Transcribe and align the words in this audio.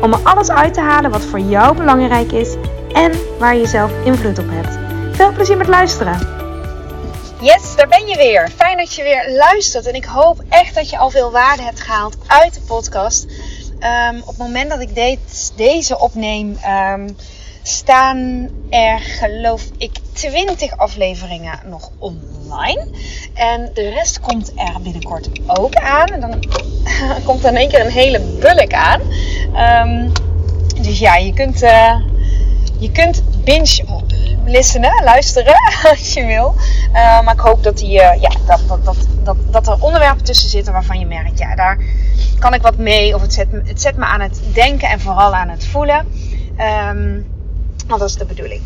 om 0.00 0.12
er 0.12 0.20
alles 0.22 0.50
uit 0.50 0.74
te 0.74 0.80
halen 0.80 1.10
wat 1.10 1.24
voor 1.24 1.40
jou 1.40 1.76
belangrijk 1.76 2.32
is 2.32 2.54
en 2.92 3.12
waar 3.38 3.56
je 3.56 3.66
zelf 3.66 3.90
invloed 4.04 4.38
op 4.38 4.48
hebt. 4.48 4.78
Veel 5.16 5.32
plezier 5.32 5.56
met 5.56 5.68
luisteren! 5.68 6.42
Yes, 7.40 7.76
daar 7.76 7.88
ben 7.88 8.06
je 8.06 8.16
weer. 8.16 8.48
Fijn 8.56 8.76
dat 8.76 8.94
je 8.94 9.02
weer 9.02 9.36
luistert 9.36 9.86
en 9.86 9.94
ik 9.94 10.04
hoop 10.04 10.42
echt 10.48 10.74
dat 10.74 10.90
je 10.90 10.98
al 10.98 11.10
veel 11.10 11.30
waarde 11.30 11.62
hebt 11.62 11.80
gehaald 11.80 12.16
uit 12.26 12.54
de 12.54 12.60
podcast. 12.60 13.26
Ehm, 13.78 14.16
op 14.20 14.26
het 14.26 14.36
moment 14.36 14.70
dat 14.70 14.80
ik 14.80 15.18
deze 15.56 15.98
opneem, 15.98 16.58
ehm, 16.62 17.08
staan 17.62 18.48
er 18.70 18.98
geloof 19.00 19.62
ik 19.78 19.98
20 20.12 20.76
afleveringen 20.76 21.60
nog 21.64 21.90
online. 21.98 22.86
En 23.34 23.70
de 23.74 23.88
rest 23.88 24.20
komt 24.20 24.52
er 24.56 24.80
binnenkort 24.82 25.28
ook 25.46 25.74
aan. 25.74 26.06
En 26.06 26.20
dan 26.20 26.44
komt 27.26 27.44
er 27.44 27.50
in 27.50 27.56
één 27.56 27.68
keer 27.68 27.80
een 27.80 27.90
hele 27.90 28.20
bulk 28.20 28.72
aan. 28.72 29.00
Um, 29.56 30.12
dus 30.82 30.98
ja, 30.98 31.16
je 31.16 31.32
kunt, 31.32 31.62
uh, 31.62 31.96
je 32.78 32.90
kunt 32.92 33.22
binge 33.44 33.84
listenen, 34.44 35.04
luisteren 35.04 35.54
als 35.90 36.12
je 36.12 36.24
wil. 36.24 36.54
Uh, 36.92 37.20
maar 37.22 37.34
ik 37.34 37.40
hoop 37.40 37.62
dat, 37.62 37.78
die, 37.78 37.94
uh, 37.94 38.20
ja, 38.20 38.30
dat, 38.46 38.60
dat, 38.68 38.84
dat, 38.84 38.96
dat, 39.22 39.36
dat 39.50 39.66
er 39.66 39.82
onderwerpen 39.82 40.24
tussen 40.24 40.48
zitten 40.48 40.72
waarvan 40.72 40.98
je 40.98 41.06
merkt, 41.06 41.38
ja, 41.38 41.54
daar 41.54 41.78
kan 42.38 42.54
ik 42.54 42.62
wat 42.62 42.76
mee. 42.76 43.14
Of 43.14 43.20
het 43.20 43.32
zet, 43.32 43.46
het 43.64 43.80
zet 43.80 43.96
me 43.96 44.04
aan 44.04 44.20
het 44.20 44.40
denken 44.52 44.88
en 44.88 45.00
vooral 45.00 45.34
aan 45.34 45.48
het 45.48 45.66
voelen. 45.66 46.06
Um, 46.88 47.26
want 47.86 48.00
dat 48.00 48.08
is 48.08 48.16
de 48.16 48.24
bedoeling. 48.24 48.62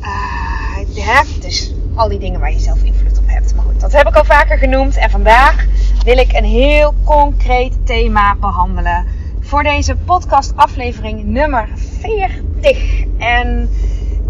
Uh, 0.00 1.20
dus 1.40 1.72
al 1.94 2.08
die 2.08 2.18
dingen 2.18 2.40
waar 2.40 2.52
je 2.52 2.58
zelf 2.58 2.82
invloed 2.82 3.18
op 3.18 3.24
hebt. 3.26 3.54
Maar 3.54 3.64
goed, 3.64 3.80
dat 3.80 3.92
heb 3.92 4.08
ik 4.08 4.16
al 4.16 4.24
vaker 4.24 4.58
genoemd. 4.58 4.96
En 4.96 5.10
vandaag 5.10 5.64
wil 6.04 6.18
ik 6.18 6.32
een 6.32 6.44
heel 6.44 6.94
concreet 7.04 7.86
thema 7.86 8.36
behandelen. 8.40 9.06
Voor 9.46 9.62
deze 9.62 9.96
podcast 9.96 10.52
aflevering 10.56 11.24
nummer 11.24 11.68
40. 12.00 13.04
En 13.18 13.70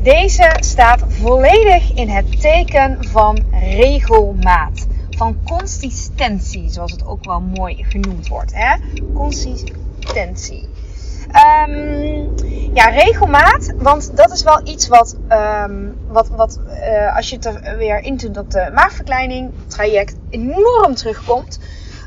deze 0.02 0.56
staat 0.60 1.04
volledig 1.08 1.94
in 1.94 2.08
het 2.08 2.40
teken 2.40 2.98
van 3.04 3.38
regelmaat. 3.52 4.86
Van 5.10 5.36
consistentie, 5.44 6.68
zoals 6.70 6.92
het 6.92 7.06
ook 7.06 7.24
wel 7.24 7.40
mooi 7.40 7.84
genoemd 7.88 8.28
wordt. 8.28 8.52
Hè? 8.54 8.76
Consistentie. 9.14 10.68
Um, 11.68 12.34
ja, 12.74 12.88
regelmaat. 12.88 13.72
Want 13.76 14.16
dat 14.16 14.30
is 14.30 14.42
wel 14.42 14.60
iets 14.64 14.88
wat, 14.88 15.16
um, 15.28 15.96
wat, 16.08 16.28
wat 16.28 16.60
uh, 16.68 17.16
als 17.16 17.30
je 17.30 17.36
het 17.36 17.44
er 17.44 17.76
weer 17.76 18.02
intoet 18.02 18.38
op 18.38 18.50
de 18.50 18.70
maagverkleining 18.74 19.50
traject 19.66 20.16
enorm 20.30 20.94
terugkomt. 20.94 21.58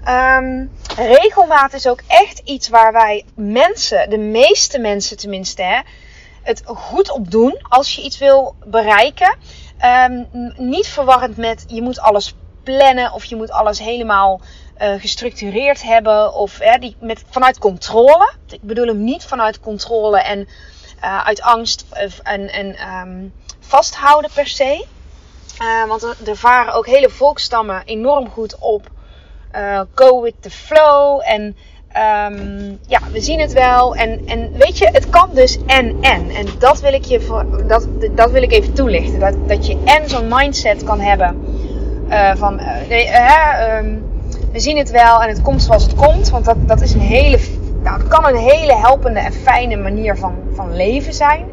Um, 0.08 0.70
regelmaat 1.08 1.74
is 1.74 1.88
ook 1.88 2.02
echt 2.08 2.42
iets 2.44 2.70
waar 2.70 2.92
wij 2.92 3.26
mensen, 3.36 4.10
de 4.10 4.18
meeste 4.18 4.80
mensen 4.80 5.18
tenminste, 5.18 5.62
hè, 5.62 5.80
het 6.44 6.62
goed 6.66 7.12
op 7.12 7.32
doen 7.32 7.60
als 7.70 7.96
je 7.96 8.02
iets 8.02 8.18
wil 8.18 8.56
bereiken. 8.66 9.38
Um, 10.10 10.28
niet 10.58 10.88
verwarrend 10.88 11.38
met 11.38 11.64
je 11.68 11.82
moet 11.82 12.00
alles 12.00 12.36
plannen 12.64 13.14
of 13.14 13.26
je 13.26 13.36
moet 13.36 13.52
alles 13.52 13.80
helemaal 13.80 14.42
uh, 14.82 14.94
gestructureerd 15.00 15.84
hebben 15.84 16.34
of 16.34 16.58
hè, 16.58 16.78
die 16.78 16.96
met, 17.00 17.24
vanuit 17.30 17.60
controle. 17.60 18.34
Ik 18.50 18.62
bedoel 18.62 18.88
hem 18.88 19.04
niet 19.04 19.26
vanuit 19.26 19.60
controle 19.60 20.22
en 20.22 20.48
uh, 21.04 21.26
uit 21.26 21.42
angst 21.42 21.86
en, 22.24 22.52
en 22.52 22.92
um, 22.94 23.34
vasthouden 23.60 24.32
per 24.34 24.48
se. 24.48 24.86
Want 25.88 26.04
er, 26.04 26.18
er 26.26 26.38
varen 26.38 26.74
ook 26.74 26.86
hele 26.86 27.10
volkstammen 27.10 27.82
enorm 27.86 28.30
goed 28.30 28.56
op 28.60 28.90
go 29.94 30.22
with 30.22 30.36
the 30.40 30.50
flow 30.50 31.22
en 31.26 31.56
um, 31.98 32.80
ja, 32.88 33.00
we 33.12 33.22
zien 33.22 33.40
het 33.40 33.54
wel. 33.54 33.96
En, 33.96 34.22
en 34.26 34.52
weet 34.58 34.78
je, 34.78 34.90
het 34.92 35.10
kan 35.10 35.30
dus 35.34 35.58
en 35.66 35.98
en. 36.02 36.30
En 36.30 36.46
dat 36.60 36.80
wil 36.82 36.94
ik 36.94 37.06
je 37.06 37.22
voor, 37.22 37.68
dat, 37.68 37.88
dat 38.12 38.32
wil 38.32 38.42
ik 38.42 38.52
even 38.52 38.74
toelichten. 38.74 39.20
Dat, 39.20 39.36
dat 39.48 39.68
je 39.68 39.78
en 39.86 40.10
zo'n 40.10 40.28
mindset 40.30 40.84
kan 40.84 41.00
hebben 41.00 41.36
uh, 42.10 42.36
van 42.36 42.60
nee, 42.90 43.08
um, 43.78 44.04
we 44.52 44.60
zien 44.60 44.78
het 44.78 44.92
wel 44.92 45.22
en 45.22 45.30
het 45.30 45.42
komt 45.42 45.64
zoals 45.64 45.84
het 45.84 45.96
komt. 45.96 46.30
Want 46.30 46.46
dat, 46.46 46.58
dat 46.68 46.82
is 46.82 46.94
een 46.94 47.00
hele, 47.00 47.40
nou, 47.84 48.00
het 48.00 48.08
kan 48.08 48.26
een 48.26 48.36
hele 48.36 48.76
helpende 48.76 49.20
en 49.20 49.34
fijne 49.34 49.76
manier 49.76 50.18
van, 50.18 50.36
van 50.54 50.76
leven 50.76 51.14
zijn. 51.14 51.46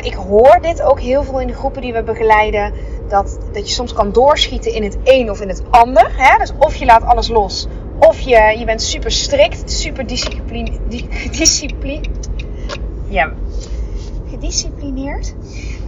Ik 0.00 0.14
hoor 0.14 0.58
dit 0.62 0.82
ook 0.82 1.00
heel 1.00 1.22
veel 1.22 1.40
in 1.40 1.46
de 1.46 1.54
groepen 1.54 1.82
die 1.82 1.92
we 1.92 2.02
begeleiden. 2.02 2.72
Dat, 3.08 3.38
dat 3.52 3.68
je 3.68 3.74
soms 3.74 3.92
kan 3.92 4.12
doorschieten 4.12 4.72
in 4.72 4.82
het 4.82 4.96
een 5.04 5.30
of 5.30 5.40
in 5.40 5.48
het 5.48 5.62
ander. 5.70 6.10
Hè? 6.16 6.38
Dus 6.38 6.52
of 6.58 6.74
je 6.74 6.84
laat 6.84 7.02
alles 7.02 7.28
los. 7.28 7.66
Of 7.98 8.20
je, 8.20 8.54
je 8.58 8.64
bent 8.64 8.82
super 8.82 9.10
strikt, 9.10 9.70
super 9.70 10.06
discipline, 10.06 10.70
ja, 13.08 13.32
gedisciplineerd. 14.30 15.34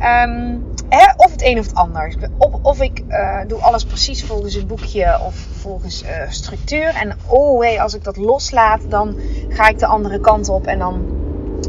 Um, 0.03 0.69
Hè, 0.91 1.13
of 1.17 1.31
het 1.31 1.43
een 1.43 1.59
of 1.59 1.67
het 1.67 1.75
ander. 1.75 2.15
Of, 2.39 2.53
of 2.63 2.81
ik 2.81 3.03
uh, 3.09 3.39
doe 3.47 3.59
alles 3.59 3.85
precies 3.85 4.25
volgens 4.25 4.55
een 4.55 4.67
boekje 4.67 5.21
of 5.27 5.35
volgens 5.35 6.03
uh, 6.03 6.09
structuur. 6.29 6.95
En 6.95 7.17
oh 7.27 7.61
hey, 7.61 7.81
als 7.81 7.95
ik 7.95 8.05
dat 8.05 8.17
loslaat, 8.17 8.81
dan 8.89 9.17
ga 9.49 9.69
ik 9.69 9.79
de 9.79 9.87
andere 9.87 10.21
kant 10.21 10.49
op 10.49 10.67
en 10.67 10.79
dan, 10.79 11.05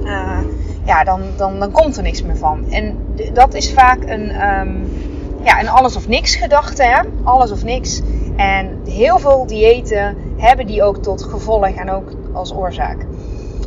uh, 0.04 0.40
ja, 0.86 1.04
dan, 1.04 1.22
dan, 1.38 1.60
dan 1.60 1.72
komt 1.72 1.98
er 1.98 2.04
niks 2.04 2.24
meer 2.24 2.38
van. 2.38 2.72
En 2.72 2.98
dat 3.34 3.54
is 3.54 3.74
vaak 3.74 4.04
een, 4.04 4.50
um, 4.50 4.90
ja, 5.44 5.60
een 5.60 5.70
alles 5.70 5.96
of 5.96 6.08
niks 6.08 6.36
gedachte. 6.36 6.84
Hè? 6.84 7.02
Alles 7.24 7.52
of 7.52 7.64
niks. 7.64 8.02
En 8.36 8.82
heel 8.86 9.20
veel 9.20 9.46
diëten 9.46 10.18
hebben 10.38 10.68
die 10.68 10.84
ook 10.84 10.98
tot 10.98 11.24
gevolg 11.24 11.68
en 11.68 11.92
ook 11.92 12.12
als 12.34 12.54
oorzaak 12.54 13.06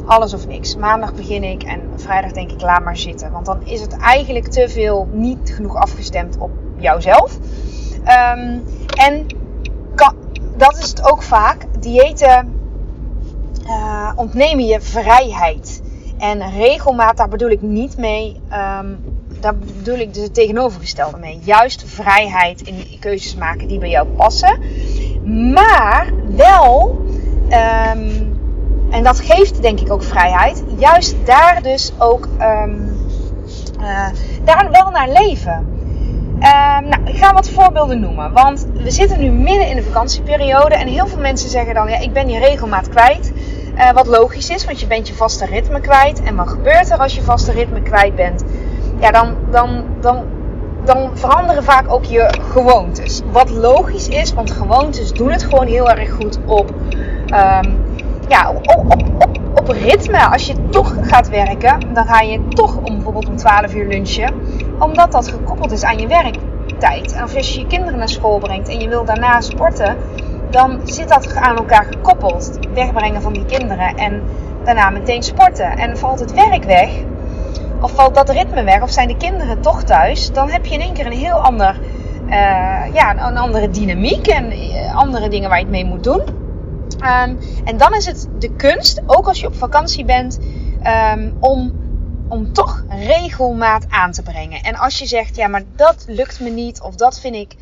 alles 0.07 0.35
of 0.35 0.47
niks. 0.47 0.77
Maandag 0.77 1.15
begin 1.15 1.45
ik 1.45 1.63
en 1.63 1.81
vrijdag 1.97 2.33
denk 2.33 2.51
ik 2.51 2.61
laat 2.61 2.85
maar 2.85 2.97
zitten. 2.97 3.33
Want 3.33 3.47
dan 3.47 3.67
is 3.67 3.81
het 3.81 3.97
eigenlijk 3.97 4.47
te 4.47 4.69
veel 4.69 5.09
niet 5.13 5.53
genoeg 5.55 5.77
afgestemd 5.77 6.37
op 6.39 6.51
jouzelf. 6.77 7.39
Um, 8.37 8.65
en 8.99 9.27
dat 10.57 10.79
is 10.79 10.89
het 10.89 11.11
ook 11.11 11.23
vaak. 11.23 11.67
Diëten 11.81 12.55
uh, 13.67 14.11
ontnemen 14.17 14.67
je 14.67 14.81
vrijheid. 14.81 15.83
En 16.19 16.51
regelmaat, 16.51 17.17
daar 17.17 17.29
bedoel 17.29 17.51
ik 17.51 17.63
niet 17.63 17.97
mee. 17.97 18.41
Um, 18.81 19.04
daar 19.45 19.57
bedoel 19.57 19.99
ik 19.99 20.15
dus 20.15 20.23
het 20.23 20.35
tegenovergestelde 20.35 21.19
mee. 21.19 21.41
Juist 21.43 21.85
vrijheid 21.87 22.61
in 22.61 22.99
keuzes 23.01 23.35
maken 23.35 23.69
die 23.69 23.79
bij 23.79 23.91
jou 23.91 24.07
passen. 24.07 24.59
Maar 25.53 26.13
wel 26.37 26.99
um, 27.45 28.33
en 28.91 29.03
dat 29.03 29.21
geeft 29.21 29.63
denk 29.63 29.81
ik 29.81 29.93
ook 29.93 30.03
vrijheid. 30.03 30.65
Juist 30.79 31.17
daar 31.25 31.63
dus 31.63 31.93
ook 31.99 32.29
um, 32.41 32.97
uh, 33.81 34.09
daar 34.45 34.69
wel 34.71 34.91
naar 34.91 35.09
leven. 35.09 35.67
Um, 36.35 36.89
nou, 36.89 37.05
ik 37.05 37.17
ga 37.17 37.33
wat 37.33 37.49
voorbeelden 37.49 38.01
noemen. 38.01 38.33
Want 38.33 38.67
we 38.75 38.91
zitten 38.91 39.21
nu 39.21 39.31
midden 39.31 39.69
in 39.69 39.77
de 39.77 39.83
vakantieperiode. 39.83 40.75
En 40.75 40.89
heel 40.89 41.07
veel 41.07 41.21
mensen 41.21 41.51
zeggen 41.51 41.75
dan, 41.75 41.89
ja, 41.89 41.99
ik 41.99 42.13
ben 42.13 42.27
die 42.27 42.39
regelmaat 42.39 42.89
kwijt. 42.89 43.33
Uh, 43.77 43.93
wat 43.93 44.07
logisch 44.07 44.51
is, 44.51 44.65
want 44.65 44.81
je 44.81 44.87
bent 44.87 45.09
je 45.09 45.15
vaste 45.15 45.47
ritme 45.47 45.81
kwijt. 45.81 46.23
En 46.23 46.37
wat 46.37 46.49
gebeurt 46.49 46.91
er 46.91 46.99
als 46.99 47.15
je 47.15 47.23
vaste 47.23 47.53
ritme 47.53 47.83
kwijt 47.83 48.17
bent? 48.17 48.45
Ja, 49.01 49.11
dan, 49.11 49.35
dan, 49.51 49.85
dan, 50.01 50.25
dan 50.85 51.11
veranderen 51.15 51.65
vaak 51.65 51.93
ook 51.93 52.05
je 52.05 52.35
gewoontes. 52.53 53.23
Wat 53.33 53.51
logisch 53.51 54.09
is, 54.09 54.35
want 54.35 54.51
gewoontes 54.51 55.13
doen 55.13 55.31
het 55.31 55.43
gewoon 55.43 55.67
heel 55.67 55.91
erg 55.91 56.13
goed 56.13 56.39
op... 56.47 56.71
Um, 57.29 57.83
ja, 58.29 58.51
op, 58.51 58.69
op, 58.69 59.03
op, 59.19 59.39
op 59.55 59.69
ritme. 59.69 60.29
Als 60.29 60.47
je 60.47 60.69
toch 60.71 60.95
gaat 61.01 61.29
werken, 61.29 61.95
dan 61.95 62.07
ga 62.07 62.21
je 62.21 62.49
toch 62.49 62.77
om 62.77 62.95
bijvoorbeeld 62.95 63.29
om 63.29 63.37
12 63.37 63.75
uur 63.75 63.89
lunchen. 63.89 64.35
Omdat 64.79 65.13
dat 65.13 65.29
gekoppeld 65.29 65.73
is 65.73 65.85
aan 65.85 65.99
je 65.99 66.07
werktijd. 66.07 67.13
En 67.13 67.23
als 67.23 67.55
je 67.55 67.61
je 67.61 67.67
kinderen 67.67 67.99
naar 67.99 68.09
school 68.09 68.39
brengt 68.39 68.69
en 68.69 68.81
je 68.81 68.89
wil 68.89 69.05
daarna 69.05 69.41
sporten, 69.41 69.97
dan 70.51 70.81
zit 70.85 71.09
dat 71.09 71.35
aan 71.37 71.57
elkaar 71.57 71.85
gekoppeld. 71.85 72.59
Wegbrengen 72.75 73.23
van 73.23 73.33
die 73.33 73.45
kinderen 73.45 73.97
en 73.97 74.23
daarna 74.65 74.91
meteen 74.91 75.23
sporten. 75.23 75.79
En 75.79 75.99
valt 75.99 76.21
het 76.21 76.33
werk 76.33 76.65
weg, 76.65 76.91
of 77.85 77.93
valt 77.93 78.15
dat 78.15 78.29
ritme 78.31 78.63
weg, 78.63 78.83
of 78.83 78.91
zijn 78.91 79.09
de 79.09 79.17
kinderen 79.17 79.61
toch 79.61 79.83
thuis, 79.83 80.33
dan 80.33 80.51
heb 80.51 80.67
je 80.67 80.75
in 80.75 80.81
één 80.81 80.93
keer 80.93 81.07
een 81.07 81.13
heel 81.13 81.37
ander, 81.37 81.81
uh, 82.27 82.95
ja, 82.95 83.11
een 83.11 83.37
andere 83.37 83.71
dynamiek 83.71 84.27
en 84.27 84.53
uh, 84.53 84.97
andere 84.97 85.29
dingen 85.29 85.49
waar 85.49 85.59
je 85.59 85.65
het 85.65 85.73
mee 85.73 85.85
moet 85.85 86.05
doen. 86.05 86.21
Um, 86.21 87.39
en 87.65 87.77
dan 87.77 87.95
is 87.95 88.07
het 88.07 88.29
de 88.39 88.57
kunst, 88.57 89.03
ook 89.07 89.27
als 89.27 89.41
je 89.41 89.47
op 89.47 89.55
vakantie 89.55 90.05
bent, 90.05 90.39
um, 91.15 91.37
om 91.41 91.83
om 92.29 92.53
toch 92.53 92.85
regelmaat 92.89 93.87
aan 93.89 94.13
te 94.13 94.23
brengen. 94.23 94.63
En 94.63 94.75
als 94.75 94.99
je 94.99 95.07
zegt, 95.07 95.37
ja, 95.37 95.49
maar 95.49 95.63
dat 95.77 96.05
lukt 96.07 96.41
me 96.41 96.51
niet, 96.51 96.81
of 96.81 96.95
dat 96.95 97.21
vind 97.21 97.35
ik, 97.35 97.55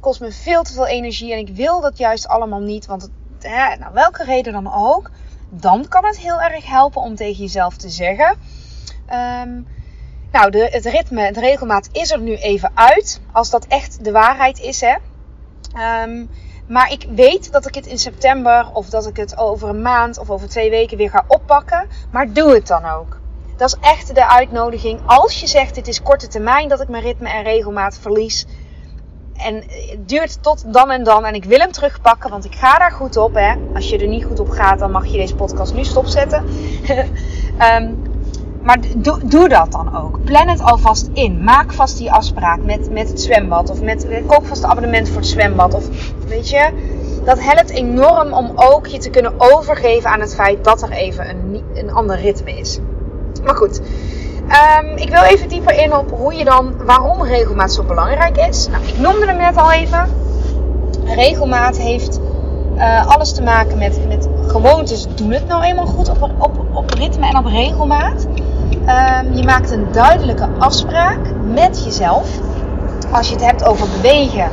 kost 0.00 0.20
me 0.20 0.32
veel 0.32 0.62
te 0.62 0.72
veel 0.72 0.86
energie 0.86 1.32
en 1.32 1.38
ik 1.38 1.56
wil 1.56 1.80
dat 1.80 1.98
juist 1.98 2.28
allemaal 2.28 2.60
niet, 2.60 2.86
want 2.86 3.02
het, 3.02 3.10
hè, 3.40 3.76
nou, 3.76 3.92
welke 3.92 4.24
reden 4.24 4.52
dan 4.52 4.74
ook, 4.74 5.10
dan 5.50 5.88
kan 5.88 6.04
het 6.04 6.18
heel 6.18 6.40
erg 6.40 6.66
helpen 6.66 7.02
om 7.02 7.14
tegen 7.14 7.42
jezelf 7.42 7.76
te 7.76 7.88
zeggen. 7.88 8.36
Ehm, 9.06 9.60
nou, 10.32 10.50
de, 10.50 10.68
het 10.70 10.84
ritme, 10.84 11.22
het 11.22 11.36
regelmaat 11.36 11.88
is 11.92 12.10
er 12.10 12.20
nu 12.20 12.36
even 12.36 12.70
uit. 12.74 13.20
Als 13.32 13.50
dat 13.50 13.66
echt 13.66 14.04
de 14.04 14.12
waarheid 14.12 14.60
is, 14.60 14.80
hè. 14.80 14.94
Ehm, 15.74 16.24
maar 16.66 16.92
ik 16.92 17.06
weet 17.14 17.52
dat 17.52 17.66
ik 17.66 17.74
het 17.74 17.86
in 17.86 17.98
september 17.98 18.70
of 18.72 18.88
dat 18.88 19.06
ik 19.06 19.16
het 19.16 19.38
over 19.38 19.68
een 19.68 19.82
maand 19.82 20.18
of 20.18 20.30
over 20.30 20.48
twee 20.48 20.70
weken 20.70 20.96
weer 20.96 21.10
ga 21.10 21.24
oppakken. 21.28 21.88
Maar 22.10 22.32
doe 22.32 22.54
het 22.54 22.66
dan 22.66 22.84
ook. 22.84 23.20
Dat 23.56 23.68
is 23.68 23.88
echt 23.88 24.14
de 24.14 24.28
uitnodiging. 24.28 25.00
Als 25.06 25.40
je 25.40 25.46
zegt 25.46 25.76
het 25.76 25.88
is 25.88 26.02
korte 26.02 26.28
termijn 26.28 26.68
dat 26.68 26.80
ik 26.80 26.88
mijn 26.88 27.02
ritme 27.02 27.28
en 27.28 27.42
regelmaat 27.42 27.98
verlies. 27.98 28.46
En 29.36 29.54
het 29.54 30.08
duurt 30.08 30.42
tot 30.42 30.72
dan 30.72 30.90
en 30.90 31.04
dan. 31.04 31.24
En 31.24 31.34
ik 31.34 31.44
wil 31.44 31.58
hem 31.58 31.72
terugpakken, 31.72 32.30
want 32.30 32.44
ik 32.44 32.54
ga 32.54 32.78
daar 32.78 32.92
goed 32.92 33.16
op. 33.16 33.34
Hè. 33.34 33.54
Als 33.74 33.88
je 33.88 33.98
er 33.98 34.06
niet 34.06 34.24
goed 34.24 34.40
op 34.40 34.50
gaat, 34.50 34.78
dan 34.78 34.90
mag 34.90 35.06
je 35.06 35.18
deze 35.18 35.34
podcast 35.34 35.74
nu 35.74 35.84
stopzetten. 35.84 36.44
um, 37.60 38.02
maar 38.64 38.78
doe, 38.96 39.18
doe, 39.24 39.48
dat 39.48 39.72
dan 39.72 39.96
ook. 39.96 40.24
Plan 40.24 40.48
het 40.48 40.62
alvast 40.62 41.08
in. 41.12 41.44
Maak 41.44 41.72
vast 41.72 41.98
die 41.98 42.12
afspraak 42.12 42.62
met, 42.62 42.90
met 42.90 43.08
het 43.08 43.20
zwembad. 43.20 43.70
Of 43.70 43.82
met, 43.82 44.06
koop 44.26 44.46
vast 44.46 44.62
een 44.62 44.70
abonnement 44.70 45.08
voor 45.08 45.16
het 45.16 45.26
zwembad. 45.26 45.74
Of 45.74 45.88
weet 46.28 46.48
je, 46.48 46.70
dat 47.24 47.40
helpt 47.40 47.70
enorm 47.70 48.32
om 48.32 48.52
ook 48.54 48.86
je 48.86 48.98
te 48.98 49.10
kunnen 49.10 49.32
overgeven 49.38 50.10
aan 50.10 50.20
het 50.20 50.34
feit 50.34 50.64
dat 50.64 50.82
er 50.82 50.90
even 50.90 51.28
een, 51.28 51.62
een 51.74 51.92
ander 51.92 52.20
ritme 52.20 52.58
is. 52.58 52.78
Maar 53.44 53.56
goed, 53.56 53.80
um, 54.80 54.96
ik 54.96 55.10
wil 55.10 55.22
even 55.22 55.48
dieper 55.48 55.78
in 55.78 55.96
op 55.96 56.10
hoe 56.10 56.34
je 56.34 56.44
dan, 56.44 56.74
waarom 56.84 57.22
regelmaat 57.22 57.72
zo 57.72 57.82
belangrijk 57.82 58.36
is. 58.36 58.68
Nou, 58.68 58.84
ik 58.86 58.98
noemde 58.98 59.26
hem 59.26 59.36
net 59.36 59.56
al 59.56 59.72
even. 59.72 60.08
Regelmaat 61.04 61.76
heeft 61.76 62.20
uh, 62.76 63.06
alles 63.06 63.32
te 63.32 63.42
maken 63.42 63.78
met, 63.78 64.08
met 64.08 64.28
gewoontes. 64.46 65.06
Doen 65.14 65.30
het 65.30 65.46
nou 65.46 65.62
eenmaal 65.62 65.86
goed 65.86 66.08
op, 66.08 66.22
op, 66.38 66.60
op 66.72 66.90
ritme 66.90 67.26
en 67.26 67.36
op 67.36 67.46
regelmaat. 67.46 68.26
Um, 68.74 69.34
je 69.34 69.44
maakt 69.44 69.70
een 69.70 69.86
duidelijke 69.92 70.48
afspraak 70.58 71.18
met 71.44 71.84
jezelf. 71.84 72.28
Als 73.10 73.28
je 73.28 73.34
het 73.34 73.44
hebt 73.44 73.64
over 73.64 73.88
bewegen. 73.88 74.50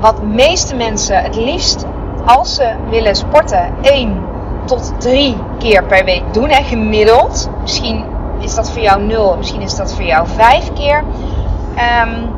Wat 0.00 0.22
meeste 0.22 0.74
mensen 0.74 1.22
het 1.22 1.36
liefst 1.36 1.84
als 2.24 2.54
ze 2.54 2.74
willen 2.90 3.16
sporten 3.16 3.72
1 3.82 4.22
tot 4.64 4.92
3 4.98 5.36
keer 5.58 5.84
per 5.84 6.04
week 6.04 6.22
doen. 6.32 6.48
Hè, 6.48 6.62
gemiddeld. 6.62 7.50
Misschien 7.60 8.04
is 8.40 8.54
dat 8.54 8.70
voor 8.70 8.82
jou 8.82 9.02
0, 9.02 9.36
misschien 9.36 9.60
is 9.60 9.74
dat 9.74 9.94
voor 9.94 10.04
jou 10.04 10.28
5 10.28 10.72
keer. 10.72 11.04
Um, 12.02 12.30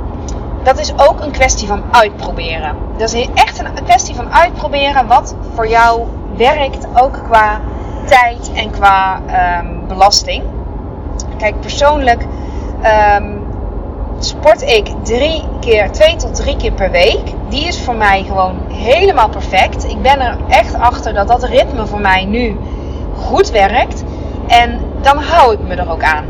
dat 0.63 0.79
is 0.79 0.93
ook 0.97 1.21
een 1.21 1.31
kwestie 1.31 1.69
van 1.69 1.83
uitproberen. 1.91 2.77
Dat 2.97 3.13
is 3.13 3.29
echt 3.35 3.59
een 3.59 3.85
kwestie 3.85 4.15
van 4.15 4.33
uitproberen 4.33 5.07
wat 5.07 5.35
voor 5.55 5.69
jou 5.69 6.07
werkt, 6.37 6.87
ook 6.95 7.21
qua 7.29 7.61
tijd 8.07 8.51
en 8.55 8.71
qua 8.71 9.21
um, 9.61 9.87
belasting. 9.89 10.43
Kijk, 11.41 11.61
persoonlijk 11.61 12.27
um, 13.19 13.43
sport 14.19 14.63
ik 14.63 14.89
drie 15.03 15.45
keer, 15.61 15.91
twee 15.91 16.17
tot 16.17 16.35
drie 16.35 16.57
keer 16.57 16.73
per 16.73 16.91
week. 16.91 17.21
Die 17.49 17.67
is 17.67 17.81
voor 17.81 17.95
mij 17.95 18.23
gewoon 18.23 18.57
helemaal 18.69 19.29
perfect. 19.29 19.85
Ik 19.85 20.03
ben 20.03 20.21
er 20.21 20.37
echt 20.49 20.75
achter 20.75 21.15
dat 21.15 21.29
dat 21.29 21.45
ritme 21.45 21.87
voor 21.87 22.01
mij 22.01 22.25
nu 22.25 22.57
goed 23.17 23.51
werkt. 23.51 24.05
En 24.47 24.81
dan 25.01 25.19
hou 25.19 25.53
ik 25.53 25.61
me 25.61 25.75
er 25.75 25.91
ook 25.91 26.03
aan. 26.03 26.25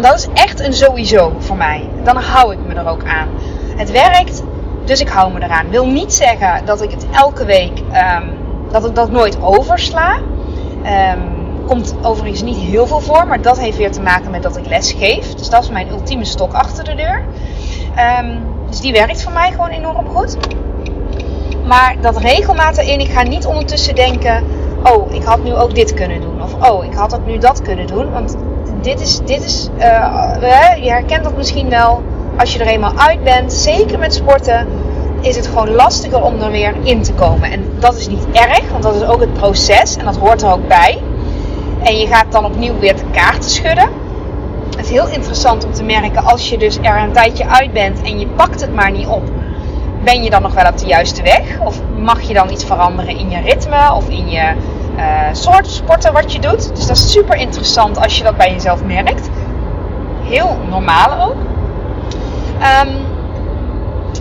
Dat 0.00 0.14
is 0.14 0.28
echt 0.34 0.60
een 0.60 0.72
sowieso 0.72 1.32
voor 1.38 1.56
mij. 1.56 1.88
Dan 2.02 2.16
hou 2.16 2.52
ik 2.52 2.58
me 2.66 2.74
er 2.74 2.88
ook 2.88 3.04
aan. 3.04 3.28
Het 3.76 3.90
werkt, 3.90 4.42
dus 4.84 5.00
ik 5.00 5.08
hou 5.08 5.32
me 5.32 5.42
eraan. 5.42 5.70
Wil 5.70 5.86
niet 5.86 6.12
zeggen 6.12 6.64
dat 6.64 6.82
ik 6.82 6.90
het 6.90 7.06
elke 7.12 7.44
week, 7.44 7.78
um, 7.78 8.30
dat 8.70 8.86
ik 8.86 8.94
dat 8.94 9.10
nooit 9.10 9.42
oversla. 9.42 10.14
Um, 10.14 11.39
komt 11.70 11.94
overigens 12.02 12.42
niet 12.42 12.56
heel 12.56 12.86
veel 12.86 13.00
voor, 13.00 13.26
maar 13.26 13.42
dat 13.42 13.58
heeft 13.58 13.76
weer 13.76 13.92
te 13.92 14.00
maken 14.00 14.30
met 14.30 14.42
dat 14.42 14.56
ik 14.56 14.66
les 14.66 14.92
geef. 14.92 15.34
Dus 15.34 15.50
dat 15.50 15.62
is 15.62 15.70
mijn 15.70 15.90
ultieme 15.90 16.24
stok 16.24 16.52
achter 16.52 16.84
de 16.84 16.94
deur. 16.94 17.24
Um, 18.20 18.38
dus 18.68 18.80
die 18.80 18.92
werkt 18.92 19.22
voor 19.22 19.32
mij 19.32 19.50
gewoon 19.50 19.68
enorm 19.68 20.08
goed. 20.08 20.36
Maar 21.66 21.96
dat 22.00 22.16
regelmaat 22.16 22.76
erin, 22.76 23.00
ik 23.00 23.10
ga 23.10 23.22
niet 23.22 23.46
ondertussen 23.46 23.94
denken: 23.94 24.44
oh, 24.84 25.12
ik 25.14 25.22
had 25.22 25.44
nu 25.44 25.54
ook 25.54 25.74
dit 25.74 25.94
kunnen 25.94 26.20
doen. 26.20 26.42
Of 26.42 26.70
oh, 26.70 26.84
ik 26.84 26.94
had 26.94 27.14
ook 27.14 27.26
nu 27.26 27.38
dat 27.38 27.62
kunnen 27.62 27.86
doen. 27.86 28.12
Want 28.12 28.36
dit 28.80 29.00
is, 29.00 29.18
dit 29.24 29.44
is 29.44 29.68
uh, 29.78 30.72
je 30.82 30.90
herkent 30.90 31.24
dat 31.24 31.36
misschien 31.36 31.68
wel 31.68 32.02
als 32.36 32.52
je 32.52 32.58
er 32.58 32.66
eenmaal 32.66 32.96
uit 32.96 33.24
bent. 33.24 33.52
Zeker 33.52 33.98
met 33.98 34.14
sporten 34.14 34.66
is 35.20 35.36
het 35.36 35.46
gewoon 35.46 35.70
lastiger 35.70 36.22
om 36.22 36.40
er 36.40 36.50
weer 36.50 36.74
in 36.82 37.02
te 37.02 37.12
komen. 37.12 37.50
En 37.50 37.64
dat 37.78 37.96
is 37.96 38.08
niet 38.08 38.26
erg, 38.32 38.70
want 38.70 38.82
dat 38.82 38.94
is 38.94 39.04
ook 39.04 39.20
het 39.20 39.32
proces 39.32 39.96
en 39.96 40.04
dat 40.04 40.16
hoort 40.16 40.42
er 40.42 40.52
ook 40.52 40.68
bij. 40.68 40.98
En 41.82 41.96
je 41.96 42.06
gaat 42.06 42.32
dan 42.32 42.44
opnieuw 42.44 42.78
weer 42.78 42.96
de 42.96 43.10
kaarten 43.12 43.50
schudden. 43.50 43.88
Het 44.76 44.84
is 44.84 44.90
heel 44.90 45.08
interessant 45.08 45.64
om 45.64 45.72
te 45.72 45.82
merken 45.82 46.24
als 46.24 46.48
je 46.48 46.58
dus 46.58 46.78
er 46.82 46.96
een 46.96 47.12
tijdje 47.12 47.48
uit 47.48 47.72
bent 47.72 48.02
en 48.02 48.18
je 48.18 48.26
pakt 48.26 48.60
het 48.60 48.74
maar 48.74 48.90
niet 48.90 49.06
op. 49.06 49.22
Ben 50.04 50.22
je 50.22 50.30
dan 50.30 50.42
nog 50.42 50.54
wel 50.54 50.66
op 50.66 50.78
de 50.78 50.86
juiste 50.86 51.22
weg? 51.22 51.58
Of 51.60 51.80
mag 51.98 52.20
je 52.20 52.34
dan 52.34 52.50
iets 52.50 52.64
veranderen 52.64 53.18
in 53.18 53.30
je 53.30 53.40
ritme 53.40 53.94
of 53.94 54.08
in 54.08 54.30
je 54.30 54.52
uh, 54.96 55.04
soort 55.32 55.66
sporten 55.66 56.12
wat 56.12 56.32
je 56.32 56.40
doet? 56.40 56.76
Dus 56.76 56.86
dat 56.86 56.96
is 56.96 57.12
super 57.12 57.36
interessant 57.36 57.98
als 57.98 58.18
je 58.18 58.24
dat 58.24 58.36
bij 58.36 58.52
jezelf 58.52 58.84
merkt. 58.84 59.30
Heel 60.22 60.58
normaal 60.68 61.28
ook. 61.28 61.36
Um, 62.84 63.08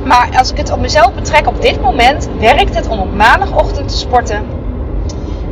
maar 0.05 0.29
als 0.37 0.51
ik 0.51 0.57
het 0.57 0.71
op 0.71 0.79
mezelf 0.79 1.13
betrek 1.13 1.47
op 1.47 1.61
dit 1.61 1.81
moment, 1.81 2.29
werkt 2.39 2.75
het 2.75 2.87
om 2.87 2.99
op 2.99 3.15
maandagochtend 3.15 3.89
te 3.89 3.97
sporten 3.97 4.58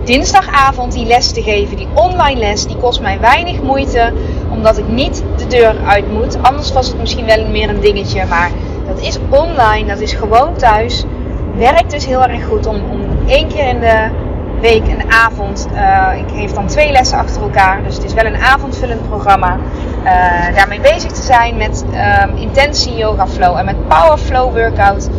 dinsdagavond 0.08 0.92
die 0.94 1.06
les 1.06 1.32
te 1.32 1.42
geven, 1.42 1.78
die 1.78 1.88
online 1.94 2.40
les, 2.40 2.66
die 2.68 2.78
kost 2.78 3.02
mij 3.02 3.20
weinig 3.20 3.62
moeite, 3.62 4.14
omdat 4.50 4.78
ik 4.78 4.88
niet 4.88 5.24
de 5.38 5.48
deur 5.48 5.76
uit 5.86 6.12
moet. 6.12 6.38
Anders 6.42 6.72
was 6.72 6.88
het 6.88 7.00
misschien 7.00 7.26
wel 7.26 7.48
meer 7.48 7.70
een 7.70 7.80
dingetje, 7.80 8.26
maar 8.26 8.52
dat 8.88 9.00
is 9.02 9.18
online, 9.30 9.88
dat 9.88 10.00
is 10.00 10.14
gewoon 10.14 10.56
thuis. 10.56 11.06
Werkt 11.56 11.92
dus 11.92 12.06
heel 12.06 12.24
erg 12.24 12.46
goed 12.46 12.66
om, 12.66 12.76
om 12.76 13.02
één 13.28 13.48
keer 13.48 13.68
in 13.68 13.80
de 13.80 14.10
week 14.62 14.88
een 14.88 15.12
avond. 15.12 15.68
Uh, 15.74 16.10
ik 16.18 16.36
geef 16.36 16.52
dan 16.52 16.68
twee 16.68 16.92
lessen 16.92 17.18
achter 17.18 17.42
elkaar, 17.42 17.84
dus 17.84 17.96
het 17.96 18.04
is 18.04 18.14
wel 18.14 18.26
een 18.26 18.38
avondvullend 18.38 19.08
programma. 19.10 19.58
Uh, 20.04 20.56
daarmee 20.56 20.80
bezig 20.80 21.12
te 21.12 21.22
zijn 21.22 21.58
met 21.58 21.86
um, 22.24 22.38
intentie 22.38 22.96
yoga 22.96 23.28
flow 23.28 23.58
en 23.58 23.66
met 23.66 23.88
power 23.88 24.18
flow 24.18 24.54
workout. 24.54 25.10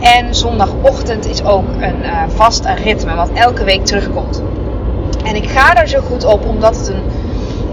En 0.00 0.34
zondagochtend 0.34 1.28
is 1.28 1.44
ook 1.44 1.68
een 1.80 2.02
uh, 2.02 2.22
vast 2.28 2.64
ritme 2.84 3.14
wat 3.14 3.30
elke 3.34 3.64
week 3.64 3.84
terugkomt. 3.84 4.42
En 5.24 5.36
ik 5.36 5.48
ga 5.48 5.74
er 5.74 5.88
zo 5.88 6.00
goed 6.00 6.24
op 6.24 6.46
omdat 6.46 6.76
het 6.76 6.88
een. 6.88 7.02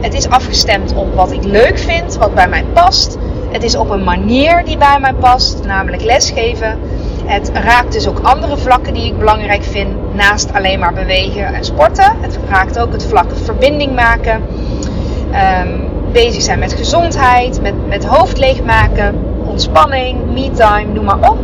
Het 0.02 0.14
is 0.14 0.30
afgestemd 0.30 0.94
op 0.96 1.16
wat 1.16 1.32
ik 1.32 1.44
leuk 1.44 1.80
vind, 1.80 2.18
wat 2.18 2.34
bij 2.34 2.48
mij 2.48 2.64
past. 2.74 3.18
Het 3.52 3.64
is 3.64 3.76
op 3.76 3.90
een 3.90 4.04
manier 4.04 4.66
die 4.66 4.78
bij 4.78 4.98
mij 5.00 5.14
past, 5.14 5.66
namelijk 5.66 6.04
lesgeven. 6.04 6.80
Het 7.26 7.52
raakt 7.54 7.94
dus 7.94 8.08
ook 8.08 8.20
andere 8.20 8.58
vlakken 8.58 8.94
die 8.94 9.06
ik 9.06 9.18
belangrijk 9.18 9.64
vind, 9.64 10.16
naast 10.16 10.54
alleen 10.54 10.80
maar 10.80 10.94
bewegen 10.94 11.54
en 11.54 11.66
sporten. 11.66 12.16
Het 12.22 12.40
raakt 12.50 12.80
ook 12.80 12.92
het 12.92 13.06
vlak 13.06 13.32
verbinding 13.44 13.96
maken, 13.96 14.42
um, 15.64 15.90
bezig 16.12 16.42
zijn 16.42 16.60
met 16.60 16.74
gezondheid, 16.74 17.62
met, 17.62 17.88
met 17.88 18.06
hoofd 18.06 18.38
leegmaken, 18.38 19.16
ontspanning, 19.46 20.34
me-time, 20.34 20.94
noem 20.94 21.06
maar 21.06 21.30
op. 21.30 21.38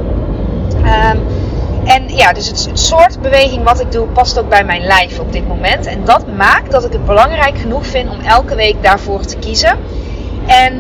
Um, 0.84 1.22
en 1.86 2.04
ja, 2.08 2.34
dus 2.34 2.48
het, 2.48 2.70
soort 2.74 3.22
beweging 3.22 3.64
wat 3.64 3.80
ik 3.80 3.92
doe 3.92 4.08
past 4.08 4.40
ook 4.40 4.50
bij 4.50 4.64
mijn 4.64 4.82
lijf 4.82 5.20
op 5.20 5.32
dit 5.32 5.48
moment. 5.48 5.86
En 5.86 6.06
dat 6.06 6.28
maakt 6.38 6.72
dat 6.72 6.86
ik 6.86 6.92
het 6.92 7.06
belangrijk 7.06 7.58
genoeg 7.58 7.86
vind 7.86 8.10
om 8.10 8.20
elke 8.20 8.56
week 8.56 8.84
daarvoor 8.84 9.26
te 9.26 9.38
kiezen. 9.38 9.78
En 10.46 10.74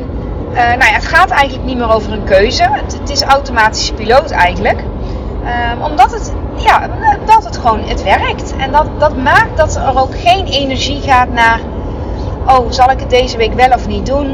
uh, 0.52 0.56
nou 0.56 0.78
ja, 0.78 0.92
het 0.92 1.06
gaat 1.06 1.30
eigenlijk 1.30 1.66
niet 1.66 1.78
meer 1.78 1.94
over 1.94 2.12
een 2.12 2.24
keuze. 2.24 2.68
Het, 2.72 3.10
is 3.10 3.22
automatische 3.22 3.94
piloot 3.94 4.32
eigenlijk. 4.32 4.80
Um, 4.80 5.82
omdat 5.82 6.12
het, 6.12 6.34
ja, 6.56 6.90
dat 7.26 7.46
het 7.46 7.58
gewoon 7.58 7.84
het 7.84 8.04
werkt. 8.04 8.54
En 8.58 8.72
dat, 8.72 8.88
dat 8.98 9.18
maakt 9.18 9.58
dat 9.58 9.76
er 9.76 10.00
ook 10.02 10.20
geen 10.20 10.46
energie 10.46 11.02
gaat 11.02 11.30
naar... 11.30 11.60
Oh, 12.48 12.72
zal 12.72 12.92
ik 12.92 13.00
het 13.00 13.10
deze 13.10 13.38
week 13.38 13.54
wel 13.54 13.70
of 13.70 13.88
niet 13.88 14.06
doen? 14.06 14.26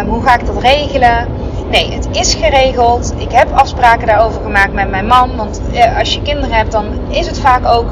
Um, 0.00 0.08
hoe 0.08 0.22
ga 0.22 0.34
ik 0.34 0.46
dat 0.46 0.62
regelen? 0.62 1.28
Nee, 1.70 1.92
het 1.92 2.08
is 2.10 2.34
geregeld. 2.34 3.14
Ik 3.16 3.32
heb 3.32 3.52
afspraken 3.52 4.06
daarover 4.06 4.42
gemaakt 4.42 4.72
met 4.72 4.90
mijn 4.90 5.06
man. 5.06 5.36
Want 5.36 5.60
eh, 5.72 5.98
als 5.98 6.14
je 6.14 6.22
kinderen 6.22 6.56
hebt, 6.56 6.72
dan 6.72 6.84
is 7.08 7.26
het 7.26 7.38
vaak 7.38 7.66
ook 7.66 7.86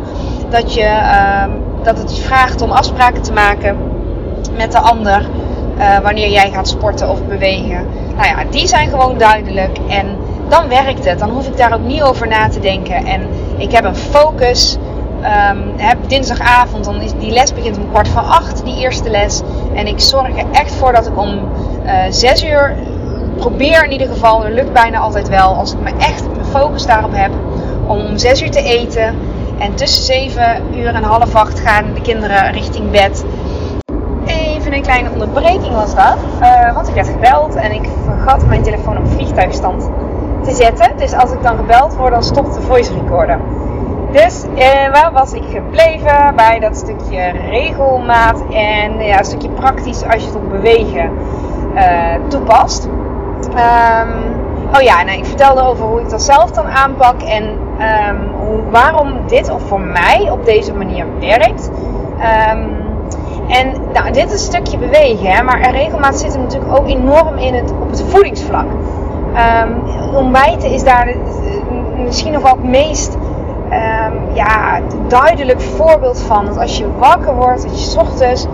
dat, 0.50 0.74
je, 0.74 0.80
uh, 0.80 1.44
dat 1.82 1.98
het 1.98 2.18
vraagt 2.18 2.62
om 2.62 2.70
afspraken 2.70 3.22
te 3.22 3.32
maken 3.32 3.76
met 4.56 4.72
de 4.72 4.78
ander. 4.78 5.26
Uh, 5.78 5.98
wanneer 5.98 6.30
jij 6.30 6.50
gaat 6.50 6.68
sporten 6.68 7.08
of 7.08 7.24
bewegen. 7.26 7.86
Nou 8.16 8.28
ja, 8.28 8.44
die 8.50 8.66
zijn 8.66 8.88
gewoon 8.88 9.18
duidelijk. 9.18 9.78
En 9.88 10.16
dan 10.48 10.68
werkt 10.68 11.04
het. 11.04 11.18
Dan 11.18 11.30
hoef 11.30 11.46
ik 11.46 11.56
daar 11.56 11.74
ook 11.74 11.86
niet 11.86 12.02
over 12.02 12.28
na 12.28 12.48
te 12.48 12.60
denken. 12.60 13.06
En 13.06 13.20
ik 13.56 13.72
heb 13.72 13.84
een 13.84 13.96
focus. 13.96 14.76
um, 15.50 15.72
heb 15.76 15.96
dinsdagavond, 16.06 16.84
dan 16.84 17.00
is 17.00 17.12
die 17.18 17.32
les 17.32 17.52
begint 17.52 17.76
om 17.76 17.88
kwart 17.90 18.08
voor 18.08 18.20
acht, 18.20 18.64
die 18.64 18.78
eerste 18.78 19.10
les. 19.10 19.42
En 19.74 19.86
ik 19.86 20.00
zorg 20.00 20.38
er 20.38 20.44
echt 20.52 20.74
voor 20.74 20.92
dat 20.92 21.06
ik 21.06 21.18
om 21.18 21.40
uh, 21.84 21.92
zes 22.08 22.44
uur 22.44 22.74
probeer 23.36 23.84
in 23.84 23.92
ieder 23.92 24.08
geval, 24.08 24.40
dat 24.40 24.50
lukt 24.50 24.72
bijna 24.72 24.98
altijd 24.98 25.28
wel, 25.28 25.54
als 25.54 25.72
ik 25.72 25.80
me 25.80 25.90
echt 25.98 26.24
focus 26.50 26.86
daarop 26.86 27.12
heb, 27.14 27.30
om 27.86 27.98
om 28.00 28.18
zes 28.18 28.42
uur 28.42 28.50
te 28.50 28.62
eten. 28.62 29.14
En 29.58 29.74
tussen 29.74 30.02
zeven 30.02 30.62
uur 30.76 30.94
en 30.94 31.02
half 31.02 31.34
acht 31.34 31.60
gaan 31.60 31.94
de 31.94 32.00
kinderen 32.00 32.52
richting 32.52 32.90
bed. 32.90 33.24
Even 34.26 34.72
een 34.72 34.82
kleine 34.82 35.10
onderbreking 35.10 35.74
was 35.74 35.94
dat. 35.94 36.16
Uh, 36.40 36.74
want 36.74 36.88
ik 36.88 36.94
werd 36.94 37.08
gebeld 37.08 37.54
en 37.54 37.72
ik 37.72 37.88
vergat 38.04 38.46
mijn 38.46 38.62
telefoon 38.62 38.98
op 38.98 39.08
vliegtuigstand 39.08 39.90
te 40.44 40.54
zetten. 40.54 40.96
Dus 40.96 41.12
als 41.12 41.32
ik 41.32 41.42
dan 41.42 41.56
gebeld 41.56 41.94
word, 41.94 42.12
dan 42.12 42.22
stopt 42.22 42.54
de 42.54 42.60
voice 42.60 42.92
recorder. 42.94 43.38
Dus 44.12 44.44
eh, 44.56 44.92
waar 44.92 45.12
was 45.12 45.32
ik 45.32 45.42
gebleven? 45.50 46.36
Bij 46.36 46.58
dat 46.58 46.76
stukje 46.76 47.30
regelmaat 47.50 48.42
en 48.50 48.98
ja, 48.98 49.18
een 49.18 49.24
stukje 49.24 49.48
praktisch 49.48 50.04
als 50.04 50.22
je 50.22 50.26
het 50.26 50.36
op 50.36 50.50
bewegen 50.50 51.10
uh, 51.74 52.14
toepast. 52.28 52.88
Um, 53.54 54.12
oh 54.74 54.80
ja, 54.80 55.02
nou, 55.02 55.18
ik 55.18 55.24
vertelde 55.24 55.62
over 55.62 55.84
hoe 55.84 56.00
ik 56.00 56.10
dat 56.10 56.22
zelf 56.22 56.50
dan 56.50 56.66
aanpak 56.66 57.22
en 57.22 57.44
um, 57.44 58.18
hoe, 58.38 58.58
waarom 58.70 59.12
dit 59.26 59.50
of 59.50 59.62
voor 59.62 59.80
mij 59.80 60.28
op 60.30 60.44
deze 60.44 60.74
manier 60.74 61.06
werkt. 61.20 61.70
Um, 62.50 62.82
en 63.48 63.72
nou, 63.92 64.12
dit 64.12 64.26
is 64.26 64.32
een 64.32 64.38
stukje 64.38 64.78
bewegen, 64.78 65.30
hè, 65.30 65.42
maar 65.42 65.70
regelmaat 65.70 66.18
zit 66.18 66.34
er 66.34 66.40
natuurlijk 66.40 66.78
ook 66.78 66.86
enorm 66.88 67.36
in 67.36 67.54
het, 67.54 67.72
op 67.82 67.90
het 67.90 68.04
voedingsvlak. 68.08 68.66
Ontbijten 70.14 70.70
is 70.70 70.84
daar 70.84 71.14
misschien 72.04 72.32
nog 72.32 72.42
wel 72.42 72.52
het 72.52 72.64
meest 72.64 73.16
ja, 74.32 74.80
duidelijk 75.08 75.60
voorbeeld 75.60 76.20
van. 76.20 76.46
Dat 76.46 76.58
als 76.58 76.78
je 76.78 76.86
wakker 76.98 77.34
wordt, 77.34 77.62
dat 77.62 77.92
je 77.92 78.00
ochtends 78.00 78.46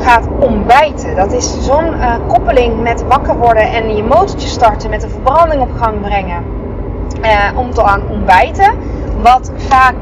gaat 0.00 0.28
ontbijten. 0.38 1.16
Dat 1.16 1.32
is 1.32 1.64
zo'n 1.64 1.94
uh, 1.94 2.14
koppeling 2.28 2.82
met 2.82 3.04
wakker 3.06 3.36
worden 3.36 3.72
en 3.72 3.96
je 3.96 4.02
motortje 4.02 4.48
starten, 4.48 4.90
met 4.90 5.00
de 5.00 5.08
verbranding 5.08 5.62
op 5.62 5.70
gang 5.80 6.00
brengen. 6.00 6.44
Uh, 7.22 7.58
om 7.58 7.70
te 7.70 7.82
aan 7.82 8.02
ontbijten. 8.08 8.74
Wat 9.22 9.52
vaak 9.56 9.94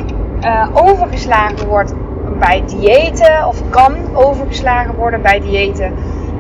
uh, 0.45 0.67
overgeslagen 0.75 1.67
wordt 1.67 1.95
bij 2.39 2.63
diëten, 2.67 3.47
of 3.47 3.71
kan 3.71 3.95
overgeslagen 4.15 4.95
worden 4.95 5.23
bij 5.23 5.41
diëten. 5.41 5.93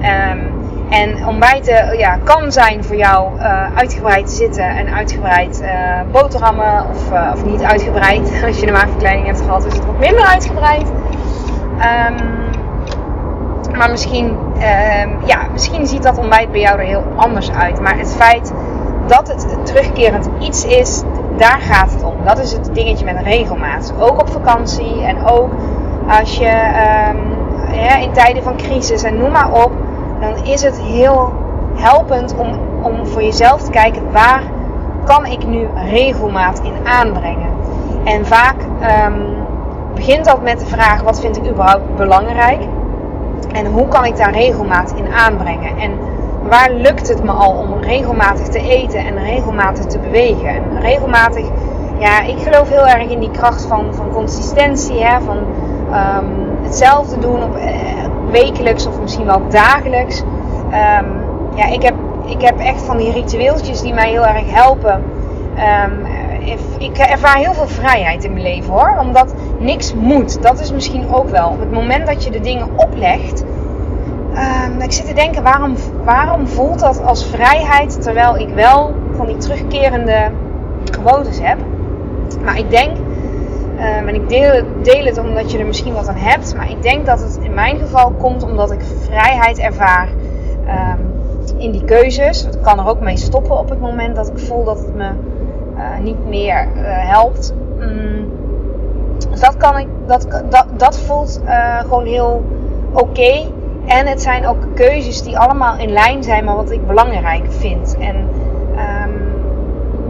Um, 0.03 0.57
en 0.91 1.27
ontbijten 1.27 1.99
ja, 1.99 2.19
kan 2.25 2.53
zijn 2.53 2.85
voor 2.85 2.97
jou 2.97 3.39
uitgebreid 3.75 4.31
zitten 4.31 4.65
en 4.65 4.95
uitgebreid 4.95 5.65
boterhammen 6.13 6.87
of, 6.91 7.11
of 7.33 7.45
niet 7.45 7.63
uitgebreid. 7.63 8.33
Als 8.47 8.61
je 8.61 8.67
een 8.67 8.73
maagverkleining 8.73 9.27
hebt 9.27 9.41
gehad 9.41 9.65
is 9.65 9.73
het 9.73 9.87
wat 9.87 9.99
minder 9.99 10.25
uitgebreid. 10.25 10.87
Um, 10.89 12.48
maar 13.77 13.91
misschien, 13.91 14.25
um, 14.27 15.19
ja, 15.25 15.39
misschien 15.53 15.87
ziet 15.87 16.03
dat 16.03 16.19
ontbijt 16.19 16.51
bij 16.51 16.61
jou 16.61 16.79
er 16.79 16.87
heel 16.87 17.05
anders 17.17 17.51
uit. 17.51 17.81
Maar 17.81 17.99
het 17.99 18.15
feit 18.15 18.53
dat 19.07 19.29
het 19.29 19.67
terugkerend 19.67 20.29
iets 20.39 20.65
is, 20.65 21.03
daar 21.37 21.61
gaat 21.61 21.93
het 21.93 22.05
om. 22.05 22.15
Dat 22.25 22.39
is 22.39 22.53
het 22.53 22.75
dingetje 22.75 23.05
met 23.05 23.23
regelmaat. 23.23 23.95
Ook 23.99 24.21
op 24.21 24.29
vakantie 24.29 25.03
en 25.05 25.27
ook 25.27 25.51
als 26.09 26.37
je 26.37 26.51
ja, 27.73 27.97
in 27.97 28.13
tijden 28.13 28.43
van 28.43 28.57
crisis 28.57 29.03
en 29.03 29.19
noem 29.19 29.31
maar 29.31 29.53
op 29.53 29.73
dan 30.21 30.45
is 30.45 30.63
het 30.63 30.81
heel 30.81 31.33
helpend 31.75 32.37
om, 32.37 32.59
om 32.83 33.07
voor 33.07 33.23
jezelf 33.23 33.63
te 33.63 33.71
kijken 33.71 34.13
waar 34.13 34.43
kan 35.05 35.27
ik 35.27 35.47
nu 35.47 35.69
regelmaat 35.75 36.61
in 36.61 36.75
aanbrengen. 36.85 37.49
En 38.05 38.27
vaak 38.27 38.57
begint 39.95 40.25
dat 40.25 40.43
met 40.43 40.59
de 40.59 40.67
vraag 40.67 41.03
wat 41.03 41.21
vind 41.21 41.37
ik 41.37 41.51
überhaupt 41.51 41.97
belangrijk 41.97 42.61
en 43.59 43.67
hoe 43.67 43.89
kan 43.89 44.05
ik 44.05 44.17
daar 44.17 44.33
regelmaat 44.33 44.93
in 44.97 45.13
aanbrengen. 45.13 45.79
En 45.79 45.93
waar 46.49 46.71
lukt 46.71 47.09
het 47.09 47.25
me 47.25 47.31
al 47.31 47.51
om 47.51 47.81
regelmatig 47.81 48.49
te 48.49 48.59
eten 48.59 49.01
en 49.01 49.25
regelmatig 49.25 49.85
te 49.85 49.99
bewegen. 49.99 50.49
En 50.49 50.81
regelmatig, 50.81 51.47
ja, 51.99 52.21
ik 52.23 52.39
geloof 52.39 52.69
heel 52.69 52.87
erg 52.87 53.11
in 53.11 53.21
die 53.21 53.31
kracht 53.31 53.67
van, 53.67 53.95
van 53.95 54.11
consistentie, 54.11 55.05
hè, 55.05 55.21
van 55.21 55.37
um, 55.37 56.59
hetzelfde 56.63 57.19
doen 57.19 57.43
op, 57.43 57.57
uh, 57.57 57.65
wekelijks 58.31 58.87
of 58.87 59.01
misschien 59.01 59.27
wel 59.27 59.43
dagelijks. 59.49 60.21
Um, 60.21 61.07
ja, 61.55 61.67
ik 61.67 61.83
heb, 61.83 61.95
ik 62.27 62.41
heb 62.41 62.59
echt 62.59 62.83
van 62.83 62.97
die 62.97 63.13
ritueeltjes 63.13 63.81
die 63.81 63.95
mij 63.95 64.11
heel 64.11 64.27
erg 64.27 64.53
helpen. 64.53 65.03
Um, 65.85 66.07
ik 66.79 66.99
ervaar 66.99 67.37
heel 67.37 67.55
veel 67.55 67.69
vrijheid 67.69 68.25
in 68.25 68.33
mijn 68.33 68.45
leven 68.45 68.73
hoor. 68.73 68.97
Omdat 69.01 69.35
niks 69.59 69.95
moet. 69.95 70.43
Dat 70.43 70.61
is 70.61 70.73
misschien 70.73 71.15
ook 71.15 71.29
wel. 71.29 71.49
Op 71.49 71.61
het 71.61 71.73
moment 71.73 72.07
dat 72.07 72.25
je 72.25 72.31
de 72.31 72.41
dingen 72.41 72.69
oplegt. 72.77 73.45
Um, 74.67 74.81
ik 74.81 74.93
zit 74.93 75.07
te 75.07 75.15
denken, 75.15 75.43
waarom, 75.43 75.75
waarom 76.05 76.47
voelt 76.47 76.79
dat 76.79 77.05
als 77.05 77.27
vrijheid 77.27 78.03
terwijl 78.03 78.37
ik 78.37 78.49
wel 78.49 78.95
van 79.17 79.27
die 79.27 79.37
terugkerende 79.37 80.31
gewoontes 80.85 81.39
heb? 81.41 81.59
Maar 82.45 82.59
ik 82.59 82.71
denk 82.71 82.97
Um, 83.79 84.09
en 84.09 84.15
ik 84.15 84.29
deel, 84.29 84.63
deel, 84.83 85.05
het 85.05 85.19
omdat 85.19 85.53
je 85.53 85.59
er 85.59 85.67
misschien 85.67 85.93
wat 85.93 86.09
aan 86.09 86.17
hebt. 86.17 86.55
Maar 86.57 86.71
ik 86.71 86.83
denk 86.83 87.07
dat 87.07 87.21
het 87.21 87.39
in 87.43 87.55
mijn 87.55 87.79
geval 87.79 88.11
komt 88.11 88.43
omdat 88.43 88.71
ik 88.71 88.81
vrijheid 89.01 89.59
ervaar 89.59 90.09
um, 90.67 91.09
in 91.57 91.71
die 91.71 91.85
keuzes. 91.85 92.45
Ik 92.45 92.63
kan 92.63 92.79
er 92.79 92.89
ook 92.89 93.01
mee 93.01 93.17
stoppen 93.17 93.59
op 93.59 93.69
het 93.69 93.81
moment 93.81 94.17
dat 94.17 94.29
ik 94.29 94.39
voel 94.39 94.65
dat 94.65 94.79
het 94.79 94.95
me 94.95 95.11
niet 96.03 96.29
meer 96.29 96.69
uh, 96.77 96.83
helpt. 96.85 97.55
Dus 99.31 99.41
dat, 99.41 99.57
kan 99.57 99.79
ik, 99.79 99.87
dat, 100.07 100.43
dat, 100.51 100.67
dat 100.77 100.99
voelt 100.99 101.41
uh, 101.45 101.79
gewoon 101.79 102.05
heel 102.05 102.45
oké. 102.93 103.47
En 103.87 104.07
het 104.07 104.23
zijn 104.23 104.47
ook 104.47 104.75
keuzes 104.75 105.23
die 105.23 105.39
allemaal 105.39 105.79
in 105.79 105.91
lijn 105.91 106.23
zijn 106.23 106.45
met 106.45 106.55
wat 106.55 106.71
ik 106.71 106.87
belangrijk 106.87 107.45
vind. 107.49 107.97
En 107.99 108.29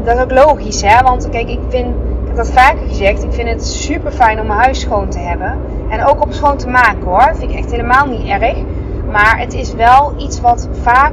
dat 0.05 0.17
is 0.17 0.23
ook 0.23 0.47
logisch, 0.47 0.83
hè? 0.83 1.03
Want 1.03 1.29
kijk, 1.29 1.49
ik 1.49 1.61
vind 1.69 1.95
dat 2.35 2.51
vaker 2.51 2.89
gezegd. 2.89 3.23
Ik 3.23 3.33
vind 3.33 3.49
het 3.49 3.67
super 3.67 4.13
fijn 4.13 4.41
om 4.41 4.47
mijn 4.47 4.61
huis 4.61 4.81
schoon 4.81 5.09
te 5.09 5.19
hebben. 5.19 5.59
En 5.89 6.05
ook 6.05 6.25
om 6.25 6.33
schoon 6.33 6.57
te 6.57 6.69
maken 6.69 7.03
hoor. 7.05 7.31
Vind 7.35 7.51
ik 7.51 7.59
echt 7.59 7.71
helemaal 7.71 8.07
niet 8.07 8.27
erg. 8.27 8.57
Maar 9.11 9.39
het 9.39 9.55
is 9.55 9.75
wel 9.75 10.15
iets 10.17 10.41
wat 10.41 10.69
vaak. 10.83 11.13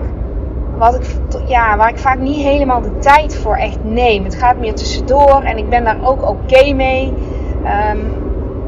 Wat 0.77 0.95
ik, 0.95 1.05
ja, 1.47 1.77
waar 1.77 1.89
ik 1.89 1.97
vaak 1.97 2.19
niet 2.19 2.41
helemaal 2.41 2.81
de 2.81 2.97
tijd 2.97 3.35
voor 3.35 3.55
echt 3.55 3.83
neem. 3.83 4.23
Het 4.23 4.35
gaat 4.35 4.57
meer 4.57 4.75
tussendoor 4.75 5.41
en 5.43 5.57
ik 5.57 5.69
ben 5.69 5.83
daar 5.83 5.97
ook 6.03 6.29
oké 6.29 6.73
mee. 6.73 7.13
Um, 7.91 8.13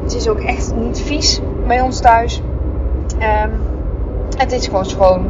het 0.02 0.14
is 0.14 0.28
ook 0.28 0.40
echt 0.40 0.74
niet 0.74 1.00
vies 1.00 1.40
bij 1.66 1.80
ons 1.80 2.00
thuis. 2.00 2.42
Um, 3.44 3.52
het 4.36 4.52
is 4.52 4.66
gewoon 4.66 4.84
schoon. 4.84 5.26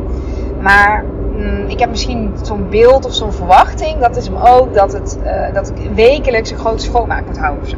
Maar 0.61 1.05
Mm, 1.39 1.69
ik 1.69 1.79
heb 1.79 1.91
misschien 1.91 2.33
zo'n 2.43 2.67
beeld 2.71 3.07
of 3.07 3.15
zo'n 3.15 3.33
verwachting. 3.33 4.01
Dat 4.01 4.17
is 4.17 4.27
hem 4.27 4.37
ook 4.37 4.75
dat, 4.75 4.93
het, 4.93 5.19
uh, 5.25 5.55
dat 5.55 5.69
ik 5.69 5.91
wekelijks 5.95 6.51
een 6.51 6.59
grote 6.59 6.83
schoonmaak 6.83 7.27
moet 7.27 7.39
houden 7.39 7.63
of. 7.63 7.73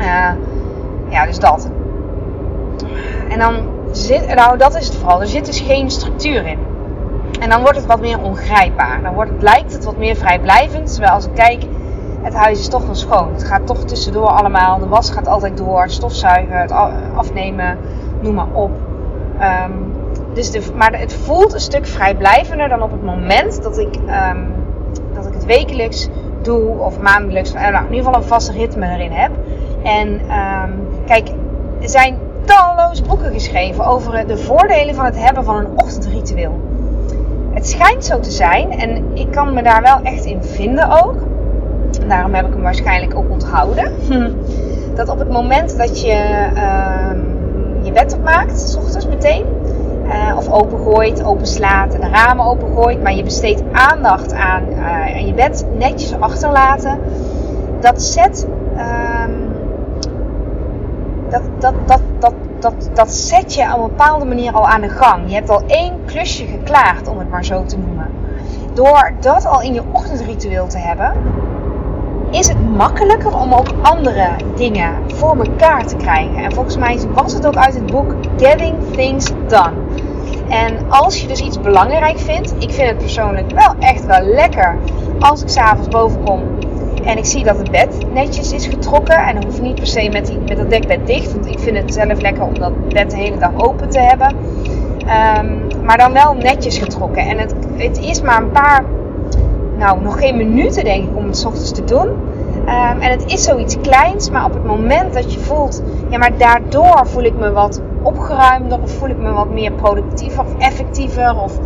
Uh, 0.00 0.30
ja, 1.08 1.26
dus 1.26 1.38
dat. 1.38 1.70
En 3.28 3.38
dan 3.38 3.54
zit, 3.90 4.34
nou 4.34 4.58
dat 4.58 4.76
is 4.76 4.86
het 4.86 4.96
vooral. 4.96 5.20
Er 5.20 5.26
zit 5.26 5.46
dus 5.46 5.60
geen 5.60 5.90
structuur 5.90 6.46
in. 6.46 6.58
En 7.40 7.48
dan 7.48 7.60
wordt 7.60 7.76
het 7.76 7.86
wat 7.86 8.00
meer 8.00 8.22
ongrijpbaar. 8.22 9.02
Dan 9.02 9.14
wordt 9.14 9.42
lijkt 9.42 9.72
het 9.72 9.84
wat 9.84 9.96
meer 9.96 10.16
vrijblijvend. 10.16 10.92
Terwijl 10.92 11.12
als 11.12 11.26
ik 11.26 11.34
kijk, 11.34 11.64
het 12.22 12.34
huis 12.34 12.60
is 12.60 12.68
toch 12.68 12.84
wel 12.84 12.94
schoon. 12.94 13.32
Het 13.32 13.44
gaat 13.44 13.66
toch 13.66 13.84
tussendoor 13.84 14.26
allemaal. 14.26 14.78
De 14.78 14.88
was 14.88 15.10
gaat 15.10 15.28
altijd 15.28 15.56
door. 15.56 15.88
Stofzuigen, 15.88 16.60
het 16.60 16.72
afnemen, 17.14 17.78
noem 18.20 18.34
maar 18.34 18.52
op. 18.52 18.70
Um, 19.40 19.92
dus 20.34 20.50
de, 20.50 20.62
maar 20.76 20.98
het 20.98 21.14
voelt 21.14 21.52
een 21.52 21.60
stuk 21.60 21.86
vrijblijvender 21.86 22.68
dan 22.68 22.82
op 22.82 22.90
het 22.90 23.02
moment 23.02 23.62
dat 23.62 23.78
ik, 23.78 23.96
um, 23.96 24.54
dat 25.14 25.26
ik 25.26 25.32
het 25.32 25.44
wekelijks 25.44 26.08
doe 26.42 26.78
of 26.78 27.00
maandelijks. 27.00 27.52
Nou, 27.52 27.74
in 27.74 27.82
ieder 27.82 27.96
geval 27.96 28.14
een 28.14 28.28
vast 28.28 28.48
ritme 28.48 28.86
erin 28.86 29.12
heb. 29.12 29.30
En 29.82 30.08
um, 30.08 30.88
kijk, 31.06 31.28
er 31.80 31.88
zijn 31.88 32.18
talloze 32.44 33.02
boeken 33.02 33.32
geschreven 33.32 33.84
over 33.84 34.26
de 34.26 34.36
voordelen 34.36 34.94
van 34.94 35.04
het 35.04 35.18
hebben 35.18 35.44
van 35.44 35.56
een 35.56 35.70
ochtendritueel. 35.76 36.69
Het 37.50 37.68
schijnt 37.68 38.04
zo 38.04 38.20
te 38.20 38.30
zijn 38.30 38.70
en 38.70 39.04
ik 39.14 39.30
kan 39.30 39.54
me 39.54 39.62
daar 39.62 39.82
wel 39.82 40.00
echt 40.02 40.24
in 40.24 40.42
vinden 40.42 41.02
ook. 41.02 41.14
Daarom 42.08 42.34
heb 42.34 42.46
ik 42.46 42.52
hem 42.52 42.62
waarschijnlijk 42.62 43.14
ook 43.16 43.30
onthouden. 43.30 43.92
Dat 44.94 45.08
op 45.08 45.18
het 45.18 45.30
moment 45.30 45.76
dat 45.78 46.00
je 46.00 46.48
uh, 46.54 47.10
je 47.82 47.92
bed 47.92 48.14
opmaakt, 48.14 48.60
s 48.60 48.76
ochtends 48.76 49.06
meteen, 49.06 49.44
uh, 50.04 50.36
of 50.36 50.52
opengooit, 50.52 51.24
openslaat 51.24 51.94
en 51.94 52.00
de 52.00 52.08
ramen 52.08 52.44
opengooit. 52.44 53.02
Maar 53.02 53.14
je 53.14 53.22
besteedt 53.22 53.62
aandacht 53.72 54.32
aan 54.32 54.62
en 55.14 55.26
je 55.26 55.34
bed 55.34 55.66
netjes 55.78 56.20
achterlaten. 56.20 56.98
Dat 57.80 58.02
zet. 58.02 58.46
Um, 58.76 59.49
dat, 61.30 61.42
dat, 61.58 61.74
dat, 61.86 62.00
dat, 62.18 62.32
dat, 62.58 62.90
dat 62.94 63.12
zet 63.12 63.54
je 63.54 63.62
op 63.62 63.82
een 63.82 63.88
bepaalde 63.88 64.24
manier 64.24 64.52
al 64.52 64.68
aan 64.68 64.80
de 64.80 64.88
gang. 64.88 65.28
Je 65.28 65.34
hebt 65.34 65.50
al 65.50 65.62
één 65.66 66.04
klusje 66.04 66.46
geklaard, 66.46 67.08
om 67.08 67.18
het 67.18 67.30
maar 67.30 67.44
zo 67.44 67.64
te 67.64 67.78
noemen. 67.78 68.08
Door 68.74 69.12
dat 69.20 69.46
al 69.46 69.62
in 69.62 69.74
je 69.74 69.82
ochtendritueel 69.92 70.66
te 70.66 70.78
hebben, 70.78 71.12
is 72.30 72.48
het 72.48 72.76
makkelijker 72.76 73.40
om 73.40 73.54
ook 73.54 73.68
andere 73.82 74.28
dingen 74.56 74.92
voor 75.06 75.36
elkaar 75.36 75.86
te 75.86 75.96
krijgen. 75.96 76.36
En 76.36 76.52
volgens 76.52 76.76
mij 76.76 76.98
was 77.14 77.32
het 77.32 77.46
ook 77.46 77.56
uit 77.56 77.74
het 77.74 77.86
boek 77.86 78.14
Getting 78.36 78.76
Things 78.92 79.32
Done. 79.48 79.72
En 80.48 80.76
als 80.88 81.20
je 81.20 81.26
dus 81.26 81.40
iets 81.40 81.60
belangrijk 81.60 82.18
vindt, 82.18 82.54
ik 82.58 82.70
vind 82.70 82.88
het 82.88 82.98
persoonlijk 82.98 83.50
wel 83.50 83.74
echt 83.78 84.06
wel 84.06 84.20
lekker 84.20 84.78
als 85.18 85.42
ik 85.42 85.48
s'avonds 85.48 85.88
boven 85.88 86.24
kom 86.24 86.42
en 87.04 87.18
ik 87.18 87.24
zie 87.24 87.44
dat 87.44 87.58
het 87.58 87.70
bed 87.70 88.12
netjes 88.12 88.52
is 88.52 88.66
getrokken. 88.66 89.16
En 89.16 89.34
dan 89.34 89.44
hoeft 89.44 89.62
niet 89.62 89.74
per 89.74 89.86
se 89.86 90.08
met, 90.12 90.26
die, 90.26 90.38
met 90.48 90.56
dat 90.56 90.70
dekbed 90.70 91.06
dicht, 91.06 91.32
want 91.32 91.46
ik 91.46 91.58
vind 91.58 91.76
het 91.76 91.94
zelf 91.94 92.20
lekker 92.20 92.42
om 92.42 92.58
dat 92.58 92.88
bed 92.88 93.10
de 93.10 93.16
hele 93.16 93.38
dag 93.38 93.50
open 93.56 93.88
te 93.88 94.00
hebben. 94.00 94.36
Ehm, 95.06 95.84
maar 95.84 95.98
dan 95.98 96.12
wel 96.12 96.34
netjes 96.34 96.78
getrokken. 96.78 97.22
En 97.22 97.38
het, 97.38 97.54
het 97.76 97.98
is 97.98 98.22
maar 98.22 98.42
een 98.42 98.50
paar, 98.50 98.84
nou 99.78 100.02
nog 100.02 100.18
geen 100.18 100.36
minuten 100.36 100.84
denk 100.84 101.08
ik 101.08 101.16
om 101.16 101.26
het 101.26 101.44
ochtends 101.46 101.72
te 101.72 101.84
doen. 101.84 102.08
Ehm, 102.66 103.00
en 103.00 103.10
het 103.10 103.24
is 103.26 103.44
zoiets 103.44 103.80
kleins, 103.80 104.30
maar 104.30 104.44
op 104.44 104.52
het 104.52 104.64
moment 104.64 105.14
dat 105.14 105.32
je 105.32 105.40
voelt, 105.40 105.82
ja, 106.08 106.18
maar 106.18 106.38
daardoor 106.38 107.06
voel 107.06 107.24
ik 107.24 107.34
me 107.38 107.52
wat 107.52 107.80
opgeruimder 108.02 108.80
of 108.82 108.90
voel 108.90 109.08
ik 109.08 109.18
me 109.18 109.32
wat 109.32 109.50
meer 109.50 109.72
productiever 109.72 110.40
of 110.40 110.58
effectiever 110.58 111.36
of 111.42 111.58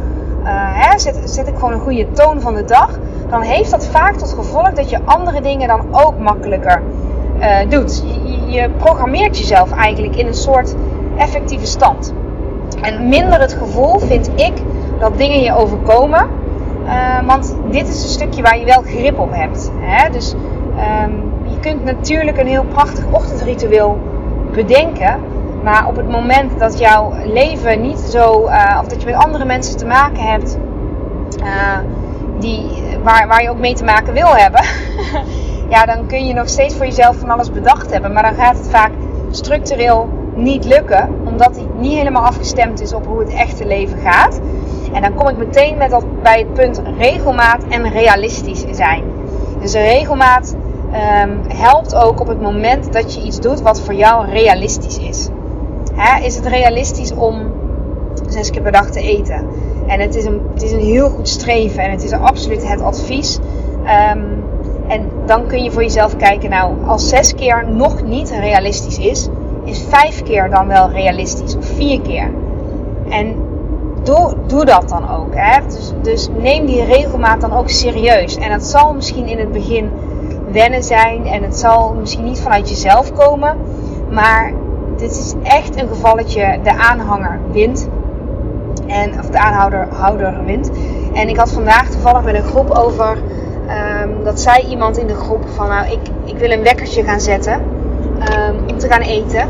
uh, 0.44 0.50
hè, 0.50 0.98
zet, 0.98 1.20
zet 1.24 1.48
ik 1.48 1.54
gewoon 1.54 1.72
een 1.72 1.80
goede 1.80 2.10
toon 2.12 2.40
van 2.40 2.54
de 2.54 2.64
dag, 2.64 2.98
dan 3.34 3.42
heeft 3.42 3.70
dat 3.70 3.86
vaak 3.86 4.14
tot 4.14 4.32
gevolg 4.32 4.72
dat 4.72 4.90
je 4.90 4.98
andere 5.04 5.40
dingen 5.40 5.68
dan 5.68 5.86
ook 5.90 6.18
makkelijker 6.18 6.82
uh, 7.38 7.56
doet. 7.68 8.04
Je, 8.24 8.52
je, 8.52 8.70
programmeert 8.70 9.38
jezelf 9.38 9.72
eigenlijk 9.72 10.16
in 10.16 10.26
een 10.26 10.34
soort 10.34 10.74
effectieve 11.16 11.66
stand. 11.66 12.14
En 12.80 13.08
minder 13.08 13.40
het 13.40 13.52
gevoel 13.52 13.98
vind 13.98 14.30
ik 14.34 14.52
dat 14.98 15.18
dingen 15.18 15.40
je 15.40 15.54
overkomen. 15.54 16.28
Uh, 16.84 17.26
want 17.26 17.56
dit 17.70 17.88
is 17.88 18.02
een 18.02 18.08
stukje 18.08 18.42
waar 18.42 18.58
je 18.58 18.64
wel 18.64 18.82
grip 18.82 19.18
op 19.18 19.32
hebt. 19.32 19.70
Hè? 19.80 20.10
Dus 20.10 20.34
um, 21.02 21.32
je 21.44 21.60
kunt 21.60 21.84
natuurlijk 21.84 22.38
een 22.38 22.46
heel 22.46 22.64
prachtig 22.64 23.04
ochtendritueel 23.10 23.98
bedenken. 24.52 25.20
Maar 25.62 25.86
op 25.86 25.96
het 25.96 26.08
moment 26.08 26.58
dat 26.58 26.78
jouw 26.78 27.12
leven 27.24 27.80
niet 27.80 27.98
zo, 27.98 28.46
uh, 28.46 28.78
of 28.80 28.86
dat 28.86 29.00
je 29.00 29.06
met 29.06 29.24
andere 29.24 29.44
mensen 29.44 29.76
te 29.76 29.86
maken 29.86 30.22
hebt, 30.22 30.58
die, 32.38 32.83
waar, 33.04 33.28
waar 33.28 33.42
je 33.42 33.50
ook 33.50 33.58
mee 33.58 33.74
te 33.74 33.84
maken 33.84 34.12
wil 34.12 34.36
hebben, 34.36 34.62
ja, 35.74 35.84
dan 35.84 36.06
kun 36.06 36.26
je 36.26 36.34
nog 36.34 36.48
steeds 36.48 36.74
voor 36.74 36.86
jezelf 36.86 37.16
van 37.16 37.30
alles 37.30 37.50
bedacht 37.50 37.90
hebben. 37.90 38.12
Maar 38.12 38.22
dan 38.22 38.34
gaat 38.34 38.56
het 38.56 38.68
vaak 38.70 38.90
structureel 39.30 40.08
niet 40.34 40.64
lukken, 40.64 41.08
omdat 41.24 41.54
die 41.54 41.68
niet 41.76 41.96
helemaal 41.96 42.24
afgestemd 42.24 42.80
is 42.80 42.94
op 42.94 43.06
hoe 43.06 43.18
het 43.20 43.32
echte 43.32 43.66
leven 43.66 43.98
gaat. 43.98 44.40
En 44.92 45.02
dan 45.02 45.14
kom 45.14 45.28
ik 45.28 45.36
meteen 45.36 45.76
met 45.76 45.90
dat, 45.90 46.22
bij 46.22 46.38
het 46.38 46.54
punt 46.54 46.82
regelmaat 46.98 47.64
en 47.68 47.90
realistisch 47.90 48.64
zijn. 48.70 49.04
Dus 49.60 49.72
regelmaat 49.72 50.54
um, 51.22 51.40
helpt 51.48 51.94
ook 51.94 52.20
op 52.20 52.26
het 52.26 52.40
moment 52.40 52.92
dat 52.92 53.14
je 53.14 53.22
iets 53.22 53.40
doet 53.40 53.60
wat 53.60 53.80
voor 53.80 53.94
jou 53.94 54.26
realistisch 54.26 54.98
is. 54.98 55.28
Hè, 55.94 56.24
is 56.24 56.36
het 56.36 56.46
realistisch 56.46 57.14
om 57.14 57.52
zes 58.28 58.50
keer 58.50 58.62
per 58.62 58.72
dag 58.72 58.90
te 58.90 59.00
eten? 59.00 59.48
En 59.86 60.00
het 60.00 60.14
is 60.14 60.24
een, 60.24 60.40
het 60.54 60.62
is 60.62 60.72
een 60.72 60.80
heel 60.80 61.08
goed 61.08 61.28
streven 61.28 61.82
en 61.82 61.90
het 61.90 62.04
is 62.04 62.12
absoluut 62.12 62.68
het 62.68 62.80
advies. 62.80 63.38
Um, 64.16 64.44
en 64.88 65.10
dan 65.26 65.46
kun 65.46 65.62
je 65.62 65.70
voor 65.70 65.82
jezelf 65.82 66.16
kijken, 66.16 66.50
nou, 66.50 66.72
als 66.86 67.08
zes 67.08 67.34
keer 67.34 67.68
nog 67.70 68.02
niet 68.02 68.30
realistisch 68.30 68.98
is, 68.98 69.28
is 69.64 69.84
vijf 69.88 70.22
keer 70.22 70.50
dan 70.50 70.66
wel 70.66 70.90
realistisch 70.90 71.56
of 71.56 71.66
vier 71.66 72.00
keer. 72.00 72.30
En 73.08 73.34
doe, 74.02 74.34
doe 74.46 74.64
dat 74.64 74.88
dan 74.88 75.10
ook. 75.10 75.34
Hè? 75.34 75.66
Dus, 75.66 75.92
dus 76.02 76.28
neem 76.38 76.66
die 76.66 76.84
regelmaat 76.84 77.40
dan 77.40 77.52
ook 77.52 77.68
serieus. 77.68 78.36
En 78.36 78.50
dat 78.50 78.64
zal 78.64 78.94
misschien 78.94 79.26
in 79.26 79.38
het 79.38 79.52
begin 79.52 79.90
wennen 80.52 80.82
zijn 80.82 81.26
en 81.26 81.42
het 81.42 81.56
zal 81.56 81.94
misschien 81.94 82.24
niet 82.24 82.40
vanuit 82.40 82.68
jezelf 82.68 83.12
komen, 83.12 83.56
maar 84.10 84.52
dit 84.96 85.10
is 85.10 85.34
echt 85.42 85.80
een 85.80 85.88
gevalletje 85.88 86.58
de 86.62 86.76
aanhanger 86.76 87.40
wint. 87.52 87.88
En, 88.94 89.18
of 89.20 89.26
de 89.26 89.38
aanhouder 89.38 89.88
houder 89.92 90.44
wint. 90.44 90.70
En 91.12 91.28
ik 91.28 91.36
had 91.36 91.52
vandaag 91.52 91.90
toevallig 91.90 92.22
met 92.22 92.34
een 92.34 92.42
groep 92.42 92.70
over. 92.70 93.18
Um, 94.02 94.24
dat 94.24 94.40
zei 94.40 94.66
iemand 94.68 94.98
in 94.98 95.06
de 95.06 95.14
groep 95.14 95.44
van 95.54 95.68
nou 95.68 95.86
ik, 95.86 96.00
ik 96.24 96.38
wil 96.38 96.50
een 96.50 96.62
wekkertje 96.62 97.02
gaan 97.02 97.20
zetten. 97.20 97.52
Um, 97.52 98.56
om 98.70 98.78
te 98.78 98.88
gaan 98.88 99.00
eten. 99.00 99.48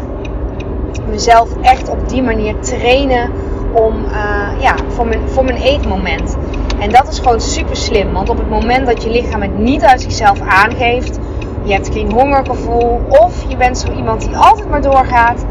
Mezelf 1.10 1.48
echt 1.62 1.88
op 1.88 2.08
die 2.08 2.22
manier 2.22 2.54
trainen 2.60 3.30
om 3.72 3.94
uh, 4.04 4.60
ja, 4.60 4.74
voor, 4.88 5.06
mijn, 5.06 5.20
voor 5.28 5.44
mijn 5.44 5.56
eetmoment. 5.56 6.36
En 6.78 6.90
dat 6.90 7.08
is 7.08 7.18
gewoon 7.18 7.40
super 7.40 7.76
slim. 7.76 8.12
Want 8.12 8.28
op 8.28 8.38
het 8.38 8.50
moment 8.50 8.86
dat 8.86 9.02
je 9.02 9.10
lichaam 9.10 9.42
het 9.42 9.58
niet 9.58 9.82
uit 9.82 10.00
zichzelf 10.00 10.40
aangeeft, 10.40 11.18
je 11.62 11.72
hebt 11.72 11.92
geen 11.92 12.12
hongergevoel 12.12 13.00
of 13.08 13.44
je 13.48 13.56
bent 13.56 13.78
zo 13.78 13.92
iemand 13.92 14.20
die 14.20 14.36
altijd 14.36 14.70
maar 14.70 14.82
doorgaat, 14.82 15.44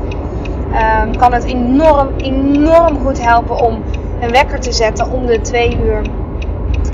um, 0.73 1.17
kan 1.17 1.33
het 1.33 1.43
enorm, 1.43 2.09
enorm 2.17 2.99
goed 2.99 3.21
helpen 3.21 3.55
om 3.55 3.83
een 4.21 4.31
wekker 4.31 4.59
te 4.59 4.71
zetten 4.71 5.11
om 5.11 5.25
de 5.25 5.41
twee 5.41 5.77
uur 5.83 6.01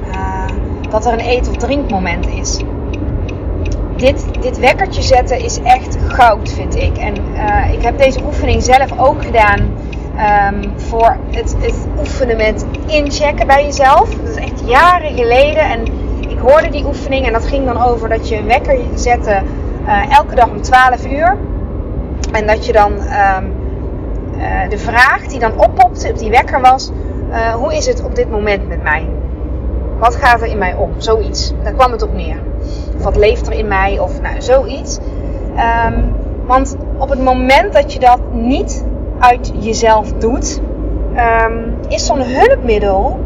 uh, 0.07 0.45
dat 0.89 1.05
er 1.05 1.13
een 1.13 1.25
eet- 1.29 1.49
of 1.49 1.55
drinkmoment 1.55 2.27
is. 2.27 2.59
Dit, 3.95 4.25
dit 4.41 4.59
wekkertje 4.59 5.01
zetten 5.01 5.39
is 5.39 5.59
echt 5.61 5.97
goud, 6.07 6.51
vind 6.51 6.75
ik. 6.75 6.97
En 6.97 7.13
uh, 7.33 7.73
ik 7.73 7.81
heb 7.81 7.97
deze 7.97 8.23
oefening 8.25 8.63
zelf 8.63 8.99
ook 8.99 9.23
gedaan 9.25 9.59
um, 10.19 10.71
voor 10.75 11.17
het, 11.31 11.55
het 11.59 11.87
oefenen 11.99 12.37
met 12.37 12.65
inchecken 12.85 13.47
bij 13.47 13.63
jezelf. 13.63 14.09
Dat 14.15 14.29
is 14.29 14.43
echt 14.43 14.61
jaren 14.65 15.15
geleden. 15.15 15.63
En 15.63 15.85
ik 16.29 16.39
hoorde 16.39 16.69
die 16.69 16.85
oefening 16.85 17.25
en 17.25 17.33
dat 17.33 17.45
ging 17.45 17.65
dan 17.65 17.81
over 17.81 18.09
dat 18.09 18.29
je 18.29 18.37
een 18.37 18.47
wekker 18.47 18.77
zette 18.95 19.41
uh, 19.85 20.17
elke 20.17 20.35
dag 20.35 20.49
om 20.49 20.61
12 20.61 21.05
uur. 21.05 21.37
En 22.31 22.47
dat 22.47 22.65
je 22.65 22.71
dan 22.71 22.93
uh, 22.93 23.37
de 24.69 24.77
vraag 24.77 25.27
die 25.27 25.39
dan 25.39 25.59
oppopte 25.59 26.09
op 26.09 26.17
die 26.17 26.29
wekker 26.29 26.61
was: 26.61 26.91
uh, 27.29 27.53
hoe 27.53 27.75
is 27.75 27.85
het 27.85 28.03
op 28.03 28.15
dit 28.15 28.29
moment 28.29 28.67
met 28.67 28.83
mij? 28.83 29.09
Wat 29.99 30.15
gaat 30.15 30.41
er 30.41 30.47
in 30.47 30.57
mij 30.57 30.73
om? 30.73 30.91
Zoiets. 30.97 31.53
Daar 31.63 31.73
kwam 31.73 31.91
het 31.91 32.01
op 32.01 32.13
neer. 32.13 32.37
Of 32.97 33.03
wat 33.03 33.15
leeft 33.15 33.47
er 33.47 33.53
in 33.53 33.67
mij? 33.67 33.99
Of 33.99 34.21
nou, 34.21 34.41
zoiets. 34.41 34.99
Um, 35.87 36.15
want 36.45 36.75
op 36.97 37.09
het 37.09 37.23
moment 37.23 37.73
dat 37.73 37.93
je 37.93 37.99
dat 37.99 38.19
niet 38.31 38.85
uit 39.19 39.51
jezelf 39.59 40.13
doet, 40.13 40.61
um, 41.45 41.75
is 41.87 42.05
zo'n 42.05 42.21
hulpmiddel 42.21 43.19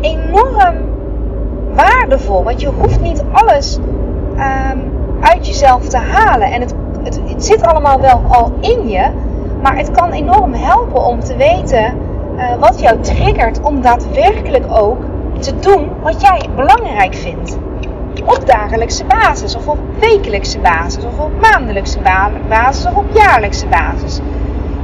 enorm 0.00 0.76
waardevol. 1.74 2.44
Want 2.44 2.60
je 2.60 2.68
hoeft 2.68 3.00
niet 3.00 3.22
alles 3.32 3.78
um, 4.36 4.92
uit 5.20 5.46
jezelf 5.46 5.88
te 5.88 5.96
halen. 5.96 6.52
En 6.52 6.60
het, 6.60 6.74
het, 7.02 7.44
zit 7.44 7.62
allemaal 7.62 8.00
wel 8.00 8.22
al 8.28 8.52
in 8.60 8.88
je. 8.88 9.10
Maar 9.62 9.76
het 9.76 9.90
kan 9.90 10.12
enorm 10.12 10.52
helpen 10.52 11.04
om 11.04 11.20
te 11.20 11.36
weten 11.36 11.98
uh, 12.36 12.54
wat 12.60 12.80
jou 12.80 13.00
triggert 13.00 13.60
om 13.60 13.82
daadwerkelijk 13.82 14.64
ook 14.68 14.98
te 15.38 15.58
doen 15.58 15.90
wat 16.02 16.20
jij 16.20 16.48
belangrijk 16.56 17.14
vindt. 17.14 17.58
Op 18.24 18.46
dagelijkse 18.46 19.04
basis, 19.04 19.56
of 19.56 19.68
op 19.68 19.78
wekelijkse 20.00 20.58
basis, 20.58 21.04
of 21.04 21.18
op 21.18 21.40
maandelijkse 21.40 21.98
basis, 22.48 22.86
of 22.86 22.96
op 22.96 23.06
jaarlijkse 23.12 23.66
basis. 23.66 24.20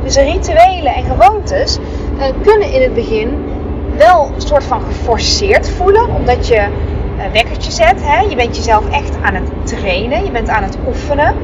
Dus 0.03 0.17
rituelen 0.17 0.95
en 0.95 1.05
gewoontes 1.05 1.79
uh, 1.79 2.25
kunnen 2.43 2.73
in 2.73 2.83
het 2.83 2.95
begin 2.95 3.45
wel 3.97 4.31
een 4.35 4.41
soort 4.41 4.65
van 4.65 4.81
geforceerd 4.81 5.71
voelen, 5.71 6.09
omdat 6.15 6.49
je 6.49 6.61
een 7.19 7.33
wekkertje 7.33 7.71
zet. 7.71 8.03
Hè? 8.05 8.21
Je 8.21 8.37
bent 8.37 8.57
jezelf 8.57 8.91
echt 8.91 9.17
aan 9.23 9.35
het 9.35 9.67
trainen, 9.67 10.25
je 10.25 10.31
bent 10.31 10.49
aan 10.49 10.63
het 10.63 10.79
oefenen. 10.87 11.35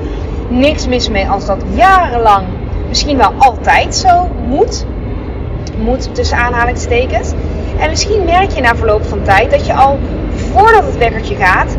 Niks 0.48 0.86
mis 0.86 1.08
mee 1.08 1.28
als 1.28 1.46
dat 1.46 1.64
jarenlang, 1.74 2.46
misschien 2.90 3.16
wel 3.16 3.33
altijd 3.38 3.94
zo 3.94 4.29
moet. 4.46 4.87
Moet 5.79 6.14
tussen 6.14 6.37
aanhalingstekens. 6.37 7.33
En 7.79 7.88
misschien 7.90 8.24
merk 8.24 8.50
je 8.50 8.61
na 8.61 8.76
verloop 8.76 9.05
van 9.05 9.22
tijd 9.22 9.50
dat 9.50 9.66
je 9.66 9.74
al 9.74 9.98
voordat 10.53 10.85
het 10.85 10.98
wekkertje 10.98 11.35
gaat, 11.35 11.76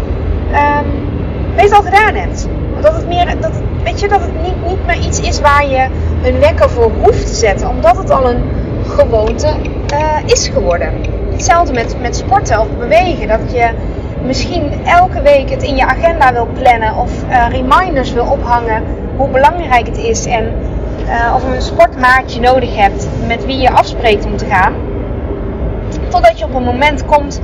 um, 0.51 1.09
het 1.55 1.73
al 1.73 1.81
gedaan 1.81 2.15
hebt. 2.15 2.47
Dat 2.81 2.95
het 2.95 3.07
meer, 3.07 3.35
dat 3.39 3.51
weet 3.83 3.99
je, 3.99 4.07
dat 4.07 4.21
het 4.21 4.41
niet, 4.41 4.67
niet 4.67 4.85
meer 4.85 4.97
iets 4.97 5.19
is 5.19 5.41
waar 5.41 5.67
je 5.67 5.87
een 6.23 6.39
wekker 6.39 6.69
voor 6.69 6.91
hoeft 7.01 7.27
te 7.27 7.33
zetten, 7.33 7.69
omdat 7.69 7.97
het 7.97 8.09
al 8.09 8.29
een 8.29 8.43
gewoonte 8.87 9.55
uh, 9.93 10.17
is 10.25 10.47
geworden. 10.47 10.93
Hetzelfde 11.31 11.73
met, 11.73 11.95
met 12.01 12.15
sporten 12.15 12.59
of 12.59 12.67
bewegen. 12.77 13.27
Dat 13.27 13.51
je 13.51 13.69
misschien 14.25 14.85
elke 14.85 15.21
week 15.21 15.49
het 15.49 15.63
in 15.63 15.75
je 15.75 15.85
agenda 15.85 16.33
wil 16.33 16.47
plannen 16.53 16.95
of 16.95 17.11
uh, 17.29 17.45
reminders 17.49 18.13
wil 18.13 18.25
ophangen 18.25 18.83
hoe 19.15 19.29
belangrijk 19.29 19.85
het 19.85 19.97
is 19.97 20.25
en 20.25 20.53
uh, 21.11 21.33
of 21.35 21.43
een 21.43 21.61
sportmaatje 21.61 22.39
nodig 22.39 22.75
hebt 22.75 23.07
met 23.27 23.45
wie 23.45 23.57
je 23.57 23.71
afspreekt 23.71 24.25
om 24.25 24.37
te 24.37 24.45
gaan. 24.45 24.73
Totdat 26.09 26.39
je 26.39 26.45
op 26.45 26.53
een 26.53 26.63
moment 26.63 27.05
komt 27.05 27.41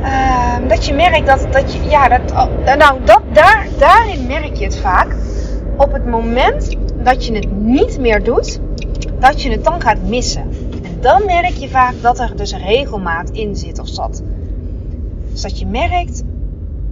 uh, 0.00 0.68
dat 0.68 0.86
je 0.86 0.94
merkt 0.94 1.26
dat, 1.26 1.46
dat 1.50 1.74
je, 1.74 1.82
ja, 1.88 2.08
dat, 2.08 2.48
nou, 2.78 2.98
dat, 3.04 3.20
daar, 3.32 3.66
daarin 3.78 4.26
merk 4.26 4.54
je 4.54 4.64
het 4.64 4.76
vaak. 4.76 5.16
Op 5.76 5.92
het 5.92 6.06
moment 6.06 6.76
dat 7.02 7.26
je 7.26 7.34
het 7.34 7.50
niet 7.56 7.98
meer 7.98 8.22
doet, 8.22 8.60
dat 9.18 9.42
je 9.42 9.50
het 9.50 9.64
dan 9.64 9.80
gaat 9.80 10.02
missen. 10.02 10.42
En 10.82 11.00
dan 11.00 11.24
merk 11.26 11.54
je 11.54 11.68
vaak 11.68 11.94
dat 12.00 12.18
er 12.18 12.36
dus 12.36 12.56
regelmaat 12.56 13.30
in 13.30 13.56
zit 13.56 13.78
of 13.78 13.88
zat. 13.88 14.22
Dus 15.30 15.42
dat 15.42 15.58
je 15.58 15.66
merkt, 15.66 16.22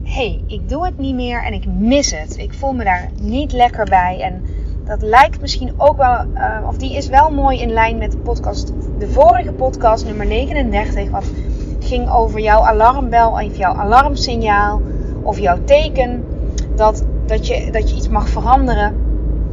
hey, 0.03 0.43
ik 0.47 0.69
doe 0.69 0.85
het 0.85 0.99
niet 0.99 1.15
meer 1.15 1.45
en 1.45 1.53
ik 1.53 1.65
mis 1.67 2.11
het. 2.11 2.39
Ik 2.39 2.55
voel 2.55 2.73
me 2.73 2.85
daar 2.85 3.09
niet 3.21 3.53
lekker 3.53 3.85
bij. 3.85 4.21
En 4.21 4.43
dat 4.85 5.03
lijkt 5.03 5.41
misschien 5.41 5.73
ook 5.77 5.97
wel, 5.97 6.25
uh, 6.35 6.69
of 6.69 6.77
die 6.77 6.97
is 6.97 7.09
wel 7.09 7.31
mooi 7.31 7.61
in 7.61 7.73
lijn 7.73 7.99
met 7.99 8.13
de 8.13 8.19
podcast, 8.19 8.73
de 8.99 9.09
vorige 9.09 9.53
podcast, 9.53 10.05
nummer 10.05 10.27
39, 10.27 11.11
wat 11.11 11.25
ging 11.81 12.11
over 12.11 12.41
jouw 12.41 12.61
alarmbel 12.61 13.31
of 13.31 13.57
jouw 13.57 13.75
alarmsignaal 13.75 14.81
of 15.23 15.39
jouw 15.39 15.59
teken 15.65 16.25
dat, 16.77 17.05
dat, 17.27 17.47
je, 17.47 17.71
dat 17.71 17.91
je 17.91 17.97
iets 17.97 18.09
mag 18.09 18.29
veranderen. 18.29 18.95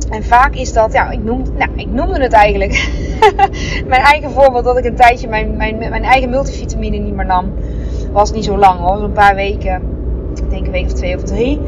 En 0.10 0.24
vaak 0.24 0.56
is 0.56 0.74
dat, 0.74 0.94
ja, 0.94 1.10
ik, 1.10 1.24
nou, 1.24 1.46
ik 1.76 1.92
noemde 1.92 2.22
het 2.22 2.34
eigenlijk. 2.34 2.90
mijn 3.88 4.02
eigen 4.02 4.32
voorbeeld 4.32 4.64
dat 4.64 4.78
ik 4.78 4.86
een 4.86 4.96
tijdje 4.96 5.28
mijn, 5.28 5.58
mijn, 5.58 5.78
mijn 5.78 6.04
eigen 6.04 6.30
multivitamine 6.30 6.98
niet 6.98 7.16
meer 7.16 7.26
nam. 7.26 7.54
Was 8.12 8.32
niet 8.32 8.46
zo 8.46 8.58
lang 8.58 8.80
hoor, 8.80 9.04
een 9.04 9.12
paar 9.12 9.36
weken. 9.36 9.82
Ik 10.36 10.50
denk 10.50 10.66
een 10.66 10.72
week 10.72 10.86
of 10.86 10.94
twee 10.94 11.16
of 11.16 11.24
drie. 11.24 11.60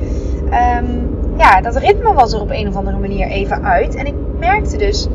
Um, 0.79 1.20
ja, 1.41 1.61
dat 1.61 1.75
ritme 1.75 2.13
was 2.13 2.33
er 2.33 2.41
op 2.41 2.51
een 2.51 2.67
of 2.67 2.75
andere 2.75 2.97
manier 2.97 3.27
even 3.27 3.63
uit. 3.63 3.95
En 3.95 4.05
ik 4.05 4.13
merkte 4.39 4.77
dus 4.77 5.07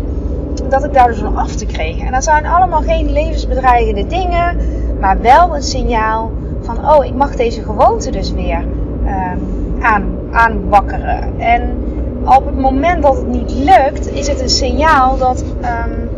dat 0.69 0.85
ik 0.85 0.93
daar 0.93 1.07
dus 1.07 1.19
van 1.19 1.37
af 1.37 1.55
te 1.55 1.67
kreeg. 1.67 1.99
En 1.99 2.12
dat 2.12 2.25
zijn 2.25 2.47
allemaal 2.47 2.81
geen 2.81 3.12
levensbedreigende 3.12 4.07
dingen, 4.07 4.57
maar 5.01 5.21
wel 5.21 5.55
een 5.55 5.62
signaal 5.62 6.31
van: 6.61 6.91
oh, 6.91 7.05
ik 7.05 7.15
mag 7.15 7.37
deze 7.37 7.62
gewoonte 7.62 8.11
dus 8.11 8.33
weer 8.33 8.65
um, 9.05 9.41
aan, 9.81 10.19
aanwakkeren. 10.33 11.41
En 11.41 11.77
op 12.25 12.47
het 12.47 12.59
moment 12.59 13.03
dat 13.03 13.17
het 13.17 13.27
niet 13.27 13.53
lukt, 13.53 14.12
is 14.12 14.29
het 14.29 14.41
een 14.41 14.49
signaal 14.49 15.19
dat, 15.19 15.45
um, 15.62 16.09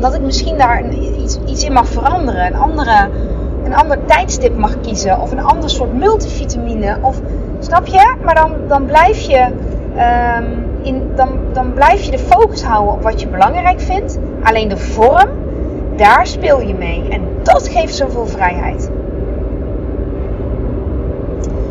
dat 0.00 0.14
ik 0.14 0.20
misschien 0.20 0.58
daar 0.58 0.88
iets, 0.92 1.38
iets 1.46 1.64
in 1.64 1.72
mag 1.72 1.88
veranderen. 1.88 2.46
Een, 2.46 2.56
andere, 2.56 3.08
een 3.64 3.74
ander 3.74 4.04
tijdstip 4.04 4.56
mag 4.56 4.80
kiezen. 4.80 5.20
Of 5.20 5.32
een 5.32 5.42
ander 5.42 5.70
soort 5.70 5.94
multivitamine. 5.94 6.98
Of 7.02 7.20
Snap 7.68 7.86
je? 7.86 8.14
Maar 8.24 8.34
dan, 8.34 8.54
dan, 8.68 8.86
blijf 8.86 9.20
je, 9.20 9.46
um, 10.38 10.66
in, 10.82 11.10
dan, 11.14 11.28
dan 11.52 11.72
blijf 11.72 12.02
je 12.02 12.10
de 12.10 12.18
focus 12.18 12.62
houden 12.62 12.94
op 12.94 13.02
wat 13.02 13.20
je 13.20 13.28
belangrijk 13.28 13.80
vindt. 13.80 14.18
Alleen 14.42 14.68
de 14.68 14.76
vorm, 14.76 15.28
daar 15.96 16.26
speel 16.26 16.60
je 16.60 16.74
mee. 16.74 17.08
En 17.08 17.22
dat 17.42 17.68
geeft 17.68 17.94
zoveel 17.94 18.26
vrijheid. 18.26 18.90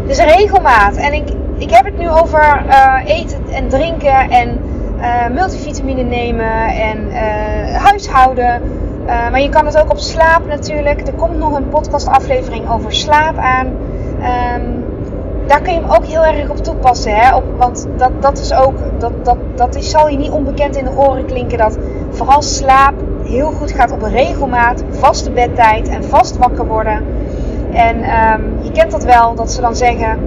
Dus 0.08 0.20
regelmaat. 0.20 0.96
En 0.96 1.14
ik, 1.14 1.30
ik 1.58 1.70
heb 1.70 1.86
het 1.86 1.98
nu 1.98 2.10
over 2.10 2.64
uh, 2.68 2.96
eten 3.06 3.40
en 3.52 3.68
drinken 3.68 4.30
en 4.30 4.60
uh, 5.00 5.28
multivitamine 5.28 6.04
nemen 6.04 6.68
en 6.68 7.08
uh, 7.08 7.76
huishouden. 7.76 8.62
maar 9.06 9.42
je 9.42 9.50
kan 9.50 9.66
het 9.66 9.78
ook 9.78 9.92
op 9.92 10.00
slaap 10.00 10.48
natuurlijk. 10.48 11.08
Er 11.08 11.14
komt 11.14 11.38
nog 11.38 11.56
een 11.58 11.70
podcastaflevering 11.70 12.70
over 12.70 12.94
slaap 12.94 13.38
aan. 13.38 13.68
Um, 14.56 14.87
daar 15.48 15.62
kun 15.62 15.74
je 15.74 15.80
hem 15.80 15.90
ook 15.90 16.06
heel 16.06 16.26
erg 16.26 16.50
op 16.50 16.58
toepassen. 16.58 17.16
Hè? 17.16 17.36
Op, 17.36 17.44
want 17.58 17.88
dat, 17.98 18.12
dat 18.20 18.40
is 18.40 18.54
ook, 18.54 18.78
dat, 18.98 19.26
dat, 19.26 19.38
dat 19.56 19.76
is, 19.76 19.90
zal 19.90 20.10
je 20.10 20.18
niet 20.18 20.32
onbekend 20.32 20.76
in 20.76 20.86
de 20.86 20.98
oren 20.98 21.26
klinken. 21.26 21.58
Dat 21.58 21.78
vooral 22.10 22.42
slaap 22.42 22.94
heel 23.24 23.52
goed 23.52 23.72
gaat 23.72 23.92
op 23.92 24.02
regelmaat, 24.02 24.84
vaste 24.90 25.32
bedtijd 25.32 25.90
en 25.90 26.04
vast 26.04 26.38
wakker 26.38 26.68
worden. 26.68 27.04
En 27.72 27.96
um, 27.96 28.58
je 28.62 28.72
kent 28.72 28.92
dat 28.92 29.04
wel, 29.04 29.36
dat 29.36 29.52
ze 29.52 29.62
dan 29.62 29.76
zeggen: 29.76 30.20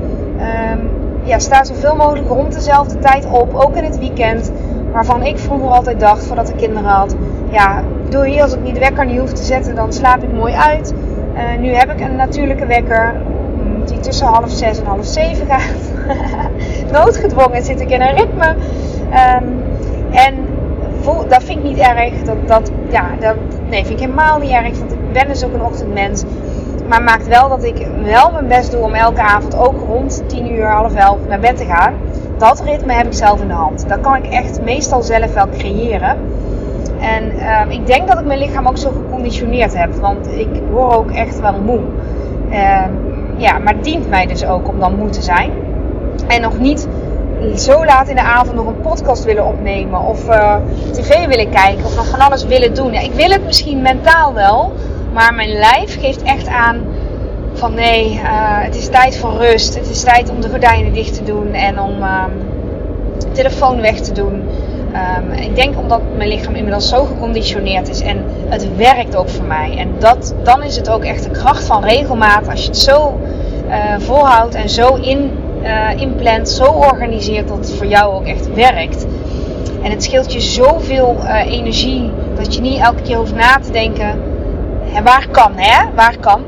um, 0.73 0.91
ja, 1.23 1.39
sta 1.39 1.65
zoveel 1.65 1.97
mogelijk 1.97 2.29
rond 2.29 2.53
dezelfde 2.53 2.99
tijd 2.99 3.27
op, 3.31 3.55
ook 3.55 3.77
in 3.77 3.85
het 3.85 3.99
weekend. 3.99 4.53
Waarvan 4.93 5.23
ik 5.23 5.39
vroeger 5.39 5.69
altijd 5.69 6.01
dacht, 6.01 6.27
voordat 6.27 6.49
ik 6.49 6.57
kinderen 6.57 6.91
had: 6.91 7.15
ja, 7.51 7.83
doe 8.09 8.29
je 8.29 8.43
als 8.43 8.55
ik 8.55 8.63
niet 8.63 8.75
de 8.75 8.81
wekker 8.81 9.07
niet 9.07 9.19
hoef 9.19 9.33
te 9.33 9.43
zetten, 9.43 9.75
dan 9.75 9.93
slaap 9.93 10.23
ik 10.23 10.33
mooi 10.33 10.55
uit. 10.55 10.95
Uh, 11.35 11.61
nu 11.61 11.75
heb 11.75 11.91
ik 11.91 12.01
een 12.01 12.17
natuurlijke 12.17 12.67
wekker 12.67 13.15
tussen 14.01 14.27
half 14.27 14.51
zes 14.51 14.79
en 14.79 14.87
half 14.87 15.05
zeven 15.05 15.47
gaat. 15.47 15.93
Noodgedwongen 16.93 17.63
zit 17.63 17.81
ik 17.81 17.91
in 17.91 18.01
een 18.01 18.17
ritme. 18.17 18.55
Um, 19.39 19.63
en 20.11 20.35
voel, 21.01 21.29
dat 21.29 21.43
vind 21.43 21.59
ik 21.59 21.65
niet 21.65 21.79
erg. 21.79 22.23
Dat, 22.23 22.37
dat, 22.47 22.71
ja, 22.89 23.05
dat, 23.21 23.37
nee, 23.69 23.85
vind 23.85 24.01
ik 24.01 24.07
helemaal 24.07 24.39
niet 24.39 24.51
erg. 24.51 24.79
Want 24.79 24.93
ik 24.93 25.13
ben 25.13 25.29
dus 25.29 25.45
ook 25.45 25.53
een 25.55 25.65
ochtendmens. 25.65 26.25
Maar 26.89 27.03
maakt 27.03 27.27
wel 27.27 27.49
dat 27.49 27.65
ik 27.65 27.87
wel 28.05 28.31
mijn 28.31 28.49
best 28.49 28.71
doe 28.71 28.81
om 28.81 28.95
elke 28.95 29.21
avond 29.21 29.57
ook 29.57 29.81
rond 29.89 30.23
10 30.27 30.53
uur, 30.53 30.67
half 30.67 30.95
elf 30.95 31.19
naar 31.29 31.41
bed 31.41 31.57
te 31.57 31.65
gaan. 31.65 31.95
Dat 32.39 32.63
ritme 32.65 32.93
heb 32.93 33.07
ik 33.07 33.13
zelf 33.13 33.41
in 33.41 33.49
de 33.49 33.55
hand. 33.55 33.89
Dat 33.89 34.01
kan 34.01 34.17
ik 34.17 34.27
echt 34.27 34.63
meestal 34.63 35.03
zelf 35.03 35.35
wel 35.35 35.49
creëren. 35.59 36.17
En 37.01 37.33
uh, 37.35 37.61
ik 37.69 37.87
denk 37.87 38.09
dat 38.09 38.19
ik 38.19 38.27
mijn 38.27 38.39
lichaam 38.39 38.67
ook 38.67 38.79
zo 38.79 38.91
geconditioneerd 38.91 39.77
heb. 39.77 39.95
Want 39.95 40.29
ik 40.33 40.49
word 40.71 40.95
ook 40.95 41.11
echt 41.11 41.41
wel 41.41 41.61
moe. 41.61 41.81
Uh, 42.51 42.85
ja, 43.41 43.59
maar 43.59 43.75
het 43.75 43.85
dient 43.85 44.09
mij 44.09 44.27
dus 44.27 44.45
ook 44.45 44.69
om 44.69 44.81
dan 44.81 44.97
moe 44.97 45.09
te 45.09 45.23
zijn. 45.23 45.51
En 46.27 46.41
nog 46.41 46.59
niet 46.59 46.89
zo 47.57 47.85
laat 47.85 48.09
in 48.09 48.15
de 48.15 48.23
avond 48.23 48.57
nog 48.57 48.67
een 48.67 48.81
podcast 48.81 49.25
willen 49.25 49.47
opnemen. 49.47 50.01
Of 50.01 50.29
uh, 50.29 50.57
tv 50.93 51.27
willen 51.27 51.51
kijken. 51.51 51.85
Of 51.85 51.97
nog 51.97 52.09
van 52.09 52.21
alles 52.21 52.45
willen 52.45 52.75
doen. 52.75 52.93
Ja, 52.93 53.01
ik 53.01 53.13
wil 53.13 53.31
het 53.31 53.45
misschien 53.45 53.83
mentaal 53.83 54.35
wel. 54.35 54.73
Maar 55.13 55.35
mijn 55.35 55.53
lijf 55.53 56.01
geeft 56.01 56.23
echt 56.23 56.47
aan 56.47 56.81
van 57.53 57.75
nee, 57.75 58.13
uh, 58.13 58.21
het 58.65 58.77
is 58.77 58.89
tijd 58.89 59.17
voor 59.17 59.37
rust. 59.37 59.75
Het 59.75 59.91
is 59.91 60.03
tijd 60.03 60.31
om 60.31 60.41
de 60.41 60.49
gordijnen 60.49 60.93
dicht 60.93 61.15
te 61.15 61.25
doen. 61.25 61.53
En 61.53 61.81
om 61.81 61.99
uh, 61.99 62.25
de 63.19 63.31
telefoon 63.33 63.81
weg 63.81 64.01
te 64.01 64.13
doen. 64.13 64.43
Um, 64.93 65.33
ik 65.33 65.55
denk 65.55 65.79
omdat 65.79 66.01
mijn 66.17 66.29
lichaam 66.29 66.55
inmiddels 66.55 66.89
zo 66.89 67.05
geconditioneerd 67.05 67.89
is 67.89 68.01
en 68.01 68.25
het 68.49 68.77
werkt 68.77 69.17
ook 69.17 69.29
voor 69.29 69.45
mij. 69.45 69.77
En 69.77 69.89
dat, 69.99 70.35
dan 70.43 70.63
is 70.63 70.77
het 70.77 70.91
ook 70.91 71.05
echt 71.05 71.25
de 71.25 71.31
kracht 71.31 71.65
van 71.65 71.85
regelmaat. 71.85 72.49
Als 72.49 72.61
je 72.61 72.67
het 72.67 72.79
zo 72.79 73.21
uh, 73.69 73.75
volhoudt 73.99 74.55
en 74.55 74.69
zo 74.69 74.95
in, 74.95 75.31
uh, 75.63 76.01
inplant, 76.01 76.49
zo 76.49 76.65
organiseert 76.65 77.49
dat 77.49 77.57
het 77.57 77.75
voor 77.75 77.87
jou 77.87 78.15
ook 78.15 78.27
echt 78.27 78.55
werkt. 78.55 79.07
En 79.83 79.91
het 79.91 80.03
scheelt 80.03 80.33
je 80.33 80.41
zoveel 80.41 81.17
uh, 81.23 81.53
energie 81.53 82.11
dat 82.35 82.55
je 82.55 82.61
niet 82.61 82.81
elke 82.81 83.03
keer 83.03 83.17
hoeft 83.17 83.35
na 83.35 83.59
te 83.59 83.71
denken. 83.71 84.23
Hè, 84.85 85.03
waar 85.03 85.27
kan, 85.31 85.53
hè? 85.57 85.95
Waar 85.95 86.17
kan? 86.21 86.41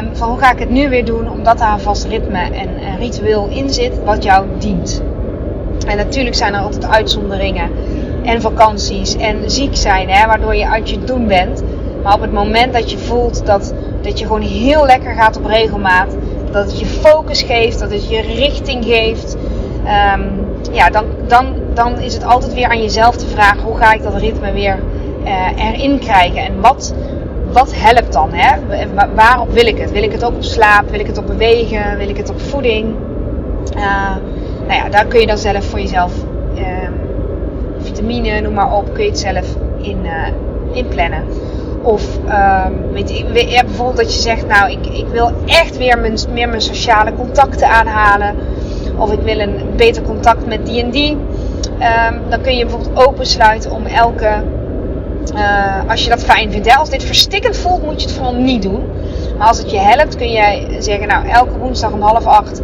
Um, 0.00 0.16
van 0.16 0.28
hoe 0.28 0.38
ga 0.38 0.52
ik 0.52 0.58
het 0.58 0.70
nu 0.70 0.88
weer 0.88 1.04
doen, 1.04 1.30
omdat 1.30 1.58
daar 1.58 1.72
een 1.72 1.80
vast 1.80 2.04
ritme 2.04 2.38
en 2.38 2.98
ritueel 2.98 3.48
in 3.50 3.70
zit 3.70 4.04
wat 4.04 4.22
jou 4.22 4.46
dient. 4.58 5.02
En 5.86 5.96
natuurlijk 5.96 6.36
zijn 6.36 6.54
er 6.54 6.60
altijd 6.60 6.86
uitzonderingen 6.86 7.70
en 8.24 8.40
vakanties 8.40 9.16
en 9.16 9.50
ziek 9.50 9.76
zijn, 9.76 10.10
hè, 10.10 10.26
waardoor 10.26 10.54
je 10.54 10.68
uit 10.68 10.90
je 10.90 11.04
doen 11.04 11.26
bent. 11.26 11.62
Maar 12.02 12.14
op 12.14 12.20
het 12.20 12.32
moment 12.32 12.72
dat 12.72 12.90
je 12.90 12.98
voelt 12.98 13.46
dat, 13.46 13.74
dat 14.02 14.18
je 14.18 14.26
gewoon 14.26 14.42
heel 14.42 14.86
lekker 14.86 15.14
gaat 15.14 15.36
op 15.36 15.46
regelmaat, 15.46 16.16
dat 16.50 16.64
het 16.64 16.78
je 16.78 16.86
focus 16.86 17.42
geeft, 17.42 17.78
dat 17.78 17.90
het 17.90 18.08
je 18.08 18.20
richting 18.20 18.84
geeft, 18.84 19.36
um, 20.14 20.46
ja, 20.72 20.90
dan, 20.90 21.04
dan, 21.26 21.46
dan 21.74 22.00
is 22.00 22.14
het 22.14 22.24
altijd 22.24 22.54
weer 22.54 22.68
aan 22.68 22.82
jezelf 22.82 23.16
te 23.16 23.26
vragen: 23.26 23.62
hoe 23.62 23.76
ga 23.76 23.92
ik 23.92 24.02
dat 24.02 24.14
ritme 24.14 24.52
weer 24.52 24.78
uh, 25.24 25.72
erin 25.72 25.98
krijgen? 25.98 26.44
En 26.44 26.60
wat, 26.60 26.94
wat 27.52 27.72
helpt 27.74 28.12
dan? 28.12 28.30
Hè? 28.32 28.56
Waarop 29.14 29.52
wil 29.52 29.66
ik 29.66 29.78
het? 29.78 29.92
Wil 29.92 30.02
ik 30.02 30.12
het 30.12 30.24
ook 30.24 30.34
op 30.34 30.42
slaap? 30.42 30.90
Wil 30.90 31.00
ik 31.00 31.06
het 31.06 31.18
op 31.18 31.26
bewegen? 31.26 31.96
Wil 31.98 32.08
ik 32.08 32.16
het 32.16 32.30
op 32.30 32.40
voeding? 32.40 32.94
Uh, 33.76 34.16
nou 34.66 34.82
ja, 34.82 34.88
daar 34.88 35.06
kun 35.06 35.20
je 35.20 35.26
dan 35.26 35.38
zelf 35.38 35.64
voor 35.64 35.80
jezelf 35.80 36.12
uh, 36.54 36.64
vitamine, 37.78 38.40
noem 38.40 38.54
maar 38.54 38.72
op, 38.72 38.94
kun 38.94 39.02
je 39.02 39.10
het 39.10 39.18
zelf 39.18 39.56
in, 39.80 39.98
uh, 40.04 40.12
inplannen. 40.72 41.24
Of 41.82 42.18
weet 42.92 43.10
je, 43.18 43.24
bijvoorbeeld 43.66 43.96
dat 43.96 44.14
je 44.14 44.20
zegt, 44.20 44.46
nou 44.46 44.70
ik, 44.70 44.86
ik 44.86 45.06
wil 45.12 45.30
echt 45.46 45.76
weer 45.76 45.98
mijn, 45.98 46.18
meer 46.32 46.48
mijn 46.48 46.60
sociale 46.60 47.14
contacten 47.14 47.68
aanhalen. 47.68 48.36
Of 48.98 49.12
ik 49.12 49.20
wil 49.20 49.38
een 49.38 49.56
beter 49.76 50.02
contact 50.02 50.46
met 50.46 50.66
die 50.66 50.82
en 50.82 50.90
die. 50.90 51.10
Um, 51.10 52.20
dan 52.28 52.40
kun 52.40 52.56
je 52.56 52.66
bijvoorbeeld 52.66 53.06
opensluiten 53.06 53.70
om 53.70 53.86
elke, 53.86 54.42
uh, 55.34 55.90
als 55.90 56.04
je 56.04 56.10
dat 56.10 56.24
fijn 56.24 56.52
vindt. 56.52 56.70
Hè? 56.70 56.78
Als 56.78 56.90
dit 56.90 57.04
verstikkend 57.04 57.56
voelt, 57.56 57.84
moet 57.84 58.00
je 58.00 58.06
het 58.06 58.16
vooral 58.16 58.34
niet 58.34 58.62
doen. 58.62 58.82
Maar 59.38 59.46
als 59.46 59.58
het 59.58 59.70
je 59.70 59.78
helpt, 59.78 60.16
kun 60.16 60.30
je 60.30 60.76
zeggen, 60.78 61.08
nou 61.08 61.28
elke 61.28 61.58
woensdag 61.58 61.92
om 61.92 62.00
half 62.00 62.26
acht 62.26 62.62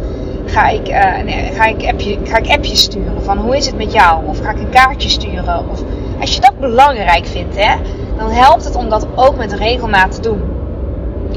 ga 0.53 0.67
ik, 0.67 0.89
uh, 0.89 1.23
nee, 1.23 1.51
ga, 1.53 1.65
ik 1.65 1.85
appje, 1.91 2.17
ga 2.23 2.37
ik 2.37 2.47
appjes 2.47 2.81
sturen 2.81 3.23
van 3.23 3.37
hoe 3.37 3.57
is 3.57 3.65
het 3.65 3.77
met 3.77 3.93
jou? 3.93 4.25
Of 4.25 4.39
ga 4.39 4.49
ik 4.49 4.59
een 4.59 4.69
kaartje 4.69 5.09
sturen? 5.09 5.69
Of 5.69 5.81
als 6.19 6.35
je 6.35 6.41
dat 6.41 6.59
belangrijk 6.59 7.25
vindt, 7.25 7.55
hè, 7.55 7.75
dan 8.17 8.29
helpt 8.29 8.63
het 8.63 8.75
om 8.75 8.89
dat 8.89 9.07
ook 9.15 9.35
met 9.35 9.53
regelmaat 9.53 10.11
te 10.11 10.21
doen. 10.21 10.41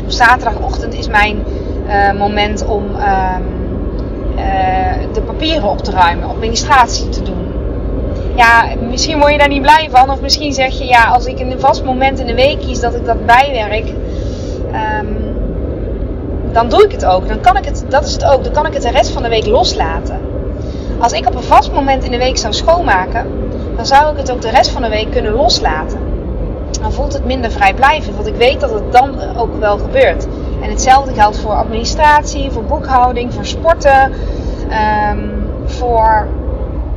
Op 0.03 0.11
zaterdagochtend 0.11 0.95
is 0.95 1.09
mijn 1.09 1.45
uh, 1.87 2.13
moment 2.13 2.67
om 2.67 2.85
uh, 2.97 3.35
de 5.13 5.21
papieren 5.21 5.69
op 5.69 5.79
te 5.79 5.91
ruimen, 5.91 6.29
administratie 6.29 7.09
te 7.09 7.23
doen. 7.23 7.47
Ja, 8.35 8.65
misschien 8.89 9.19
word 9.19 9.33
je 9.33 9.39
daar 9.39 9.49
niet 9.49 9.63
blij 9.63 9.89
van. 9.91 10.11
Of 10.11 10.21
misschien 10.21 10.53
zeg 10.53 10.79
je, 10.79 10.85
ja, 10.85 11.05
als 11.05 11.27
ik 11.27 11.41
een 11.41 11.55
vast 11.59 11.85
moment 11.85 12.19
in 12.19 12.27
de 12.27 12.35
week 12.35 12.59
kies 12.59 12.81
dat 12.81 12.95
ik 12.95 13.05
dat 13.05 13.27
bijwerk. 13.27 13.89
Um, 15.03 15.26
dan 16.57 16.69
doe 16.69 16.85
ik 16.85 16.93
het 16.93 17.05
ook. 17.05 17.29
Dan 17.29 17.41
kan 17.41 17.57
ik 17.57 17.65
het, 17.65 17.85
dat 17.89 18.05
is 18.05 18.13
het 18.13 18.25
ook. 18.25 18.45
Dan 18.45 18.53
kan 18.53 18.67
ik 18.67 18.73
het 18.73 18.83
de 18.83 18.91
rest 18.91 19.11
van 19.11 19.23
de 19.23 19.29
week 19.29 19.47
loslaten. 19.47 20.21
Als 20.99 21.13
ik 21.13 21.27
op 21.27 21.35
een 21.35 21.43
vast 21.43 21.73
moment 21.73 22.05
in 22.05 22.11
de 22.11 22.19
week 22.19 22.37
zou 22.37 22.53
schoonmaken, 22.53 23.27
dan 23.77 23.87
zou 23.87 24.13
ik 24.13 24.19
het 24.19 24.31
ook 24.31 24.41
de 24.41 24.51
rest 24.51 24.71
van 24.71 24.83
de 24.83 24.89
week 24.89 25.11
kunnen 25.11 25.33
loslaten. 25.33 25.99
Dan 26.81 26.93
voelt 26.93 27.13
het 27.13 27.25
minder 27.25 27.51
vrijblijvend, 27.51 28.15
want 28.15 28.27
ik 28.27 28.35
weet 28.35 28.61
dat 28.61 28.71
het 28.71 28.93
dan 28.93 29.37
ook 29.37 29.59
wel 29.59 29.79
gebeurt. 29.79 30.27
En 30.63 30.71
hetzelfde 30.71 31.15
geldt 31.15 31.39
voor 31.39 31.53
administratie, 31.53 32.51
voor 32.51 32.65
boekhouding, 32.65 33.35
voor 33.35 33.47
sporten, 33.47 34.13
ehm, 34.69 35.29
voor 35.65 36.29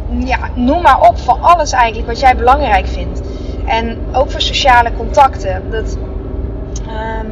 ja, 0.09 0.37
noem 0.55 0.81
maar 0.81 1.01
op, 1.01 1.17
voor 1.17 1.37
alles 1.41 1.71
eigenlijk 1.71 2.07
wat 2.07 2.19
jij 2.19 2.35
belangrijk 2.35 2.87
vindt. 2.87 3.21
En 3.65 3.97
ook 4.13 4.31
voor 4.31 4.41
sociale 4.41 4.91
contacten. 4.97 5.63
Dat, 5.71 5.97
ehm, 6.87 7.27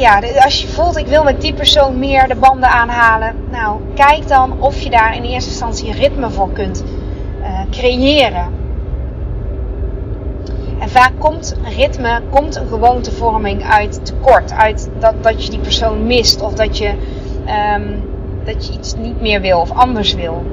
ja, 0.00 0.20
als 0.44 0.60
je 0.60 0.68
voelt, 0.68 0.96
ik 0.96 1.06
wil 1.06 1.22
met 1.22 1.40
die 1.40 1.54
persoon 1.54 1.98
meer 1.98 2.28
de 2.28 2.34
banden 2.34 2.70
aanhalen. 2.70 3.34
Nou, 3.50 3.80
kijk 3.94 4.28
dan 4.28 4.60
of 4.60 4.80
je 4.80 4.90
daar 4.90 5.16
in 5.16 5.22
eerste 5.22 5.50
instantie 5.50 5.92
ritme 5.92 6.30
voor 6.30 6.52
kunt 6.52 6.84
uh, 7.40 7.60
creëren. 7.70 8.58
En 10.78 10.88
vaak 10.88 11.12
komt 11.18 11.56
ritme, 11.76 12.20
komt 12.30 12.56
een 12.56 12.68
gewoontevorming 12.68 13.64
uit 13.64 14.04
tekort. 14.06 14.52
Uit 14.52 14.90
dat, 14.98 15.14
dat 15.22 15.44
je 15.44 15.50
die 15.50 15.58
persoon 15.58 16.06
mist. 16.06 16.42
Of 16.42 16.52
dat 16.52 16.78
je, 16.78 16.88
um, 17.76 18.02
dat 18.44 18.66
je 18.66 18.72
iets 18.72 18.94
niet 18.94 19.20
meer 19.20 19.40
wil 19.40 19.60
of 19.60 19.70
anders 19.70 20.14
wil. 20.14 20.44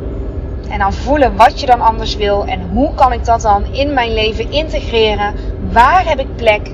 En 0.70 0.80
dan 0.80 0.94
voelen 0.94 1.36
wat 1.36 1.60
je 1.60 1.66
dan 1.66 1.82
anders 1.82 2.16
wil. 2.16 2.46
En 2.46 2.70
hoe 2.74 2.94
kan 2.94 3.14
ik 3.14 3.26
dat 3.26 3.42
dan 3.42 3.64
in 3.72 3.94
mijn 3.94 4.14
leven 4.14 4.52
integreren? 4.52 5.34
Waar 5.72 6.08
heb 6.08 6.20
ik 6.20 6.36
plek? 6.36 6.72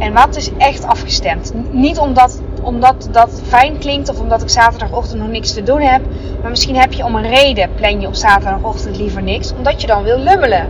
En 0.00 0.12
wat 0.12 0.36
is 0.36 0.50
echt 0.58 0.84
afgestemd? 0.84 1.52
Niet 1.70 1.98
omdat, 1.98 2.40
omdat 2.62 3.08
dat 3.10 3.42
fijn 3.46 3.78
klinkt 3.78 4.08
of 4.08 4.20
omdat 4.20 4.42
ik 4.42 4.48
zaterdagochtend 4.48 5.20
nog 5.20 5.30
niks 5.30 5.52
te 5.52 5.62
doen 5.62 5.80
heb. 5.80 6.02
Maar 6.40 6.50
misschien 6.50 6.76
heb 6.76 6.92
je 6.92 7.04
om 7.04 7.14
een 7.14 7.28
reden, 7.28 7.74
plan 7.74 8.00
je 8.00 8.06
op 8.06 8.14
zaterdagochtend 8.14 8.96
liever 8.96 9.22
niks. 9.22 9.52
Omdat 9.52 9.80
je 9.80 9.86
dan 9.86 10.02
wil 10.02 10.18
lummelen. 10.18 10.68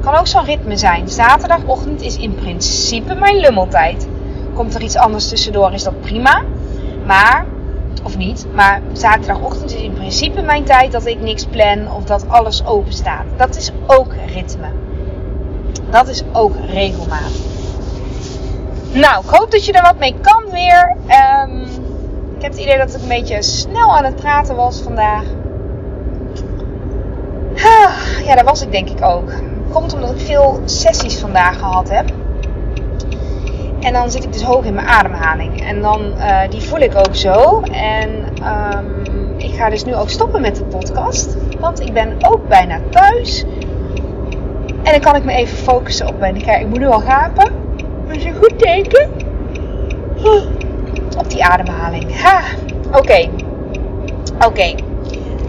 Kan 0.00 0.14
ook 0.14 0.26
zo'n 0.26 0.44
ritme 0.44 0.76
zijn. 0.76 1.08
Zaterdagochtend 1.08 2.02
is 2.02 2.16
in 2.16 2.34
principe 2.34 3.14
mijn 3.14 3.36
lummeltijd. 3.36 4.08
Komt 4.54 4.74
er 4.74 4.82
iets 4.82 4.96
anders 4.96 5.28
tussendoor, 5.28 5.72
is 5.72 5.82
dat 5.82 6.00
prima. 6.00 6.42
Maar, 7.06 7.46
of 8.02 8.16
niet, 8.16 8.46
maar 8.54 8.82
zaterdagochtend 8.92 9.74
is 9.74 9.82
in 9.82 9.92
principe 9.92 10.42
mijn 10.42 10.64
tijd 10.64 10.92
dat 10.92 11.06
ik 11.06 11.20
niks 11.20 11.44
plan 11.44 11.92
of 11.92 12.04
dat 12.04 12.28
alles 12.28 12.66
open 12.66 12.92
staat. 12.92 13.24
Dat 13.36 13.56
is 13.56 13.70
ook 13.86 14.12
ritme. 14.34 14.68
Dat 15.90 16.08
is 16.08 16.22
ook 16.32 16.54
regelmaat. 16.70 17.55
Nou, 18.96 19.24
ik 19.24 19.30
hoop 19.30 19.50
dat 19.50 19.64
je 19.64 19.72
er 19.72 19.82
wat 19.82 19.98
mee 19.98 20.14
kan 20.20 20.44
weer. 20.50 20.96
Um, 21.42 21.60
ik 22.36 22.42
heb 22.42 22.52
het 22.52 22.60
idee 22.60 22.78
dat 22.78 22.94
ik 22.94 23.02
een 23.02 23.08
beetje 23.08 23.42
snel 23.42 23.96
aan 23.96 24.04
het 24.04 24.16
praten 24.16 24.56
was 24.56 24.80
vandaag. 24.80 25.24
Ja, 28.24 28.34
dat 28.34 28.44
was 28.44 28.62
ik 28.62 28.72
denk 28.72 28.88
ik 28.88 29.04
ook. 29.04 29.32
Komt 29.72 29.94
omdat 29.94 30.10
ik 30.10 30.20
veel 30.20 30.60
sessies 30.64 31.18
vandaag 31.18 31.58
gehad 31.58 31.90
heb. 31.90 32.10
En 33.80 33.92
dan 33.92 34.10
zit 34.10 34.24
ik 34.24 34.32
dus 34.32 34.42
hoog 34.42 34.64
in 34.64 34.74
mijn 34.74 34.86
ademhaling. 34.86 35.66
En 35.66 35.80
dan, 35.80 36.12
uh, 36.18 36.40
die 36.50 36.62
voel 36.62 36.80
ik 36.80 36.94
ook 36.94 37.14
zo. 37.14 37.60
En 37.72 38.10
um, 38.76 39.34
ik 39.36 39.54
ga 39.54 39.70
dus 39.70 39.84
nu 39.84 39.94
ook 39.94 40.10
stoppen 40.10 40.40
met 40.40 40.56
de 40.56 40.64
podcast. 40.64 41.36
Want 41.60 41.80
ik 41.80 41.92
ben 41.92 42.16
ook 42.20 42.48
bijna 42.48 42.80
thuis. 42.90 43.44
En 44.82 44.92
dan 44.92 45.00
kan 45.00 45.16
ik 45.16 45.24
me 45.24 45.32
even 45.32 45.56
focussen 45.56 46.08
op 46.08 46.18
mijn... 46.18 46.42
Kijk, 46.42 46.60
ik 46.60 46.68
moet 46.68 46.78
nu 46.78 46.86
al 46.86 47.00
gapen. 47.00 47.65
Is 48.10 48.24
een 48.24 48.34
goed 48.34 48.58
teken. 48.58 49.10
Op 51.18 51.30
die 51.30 51.44
ademhaling. 51.44 52.20
Ha, 52.20 52.42
oké. 52.92 53.28
Oké. 54.34 54.46
Okay. 54.46 54.74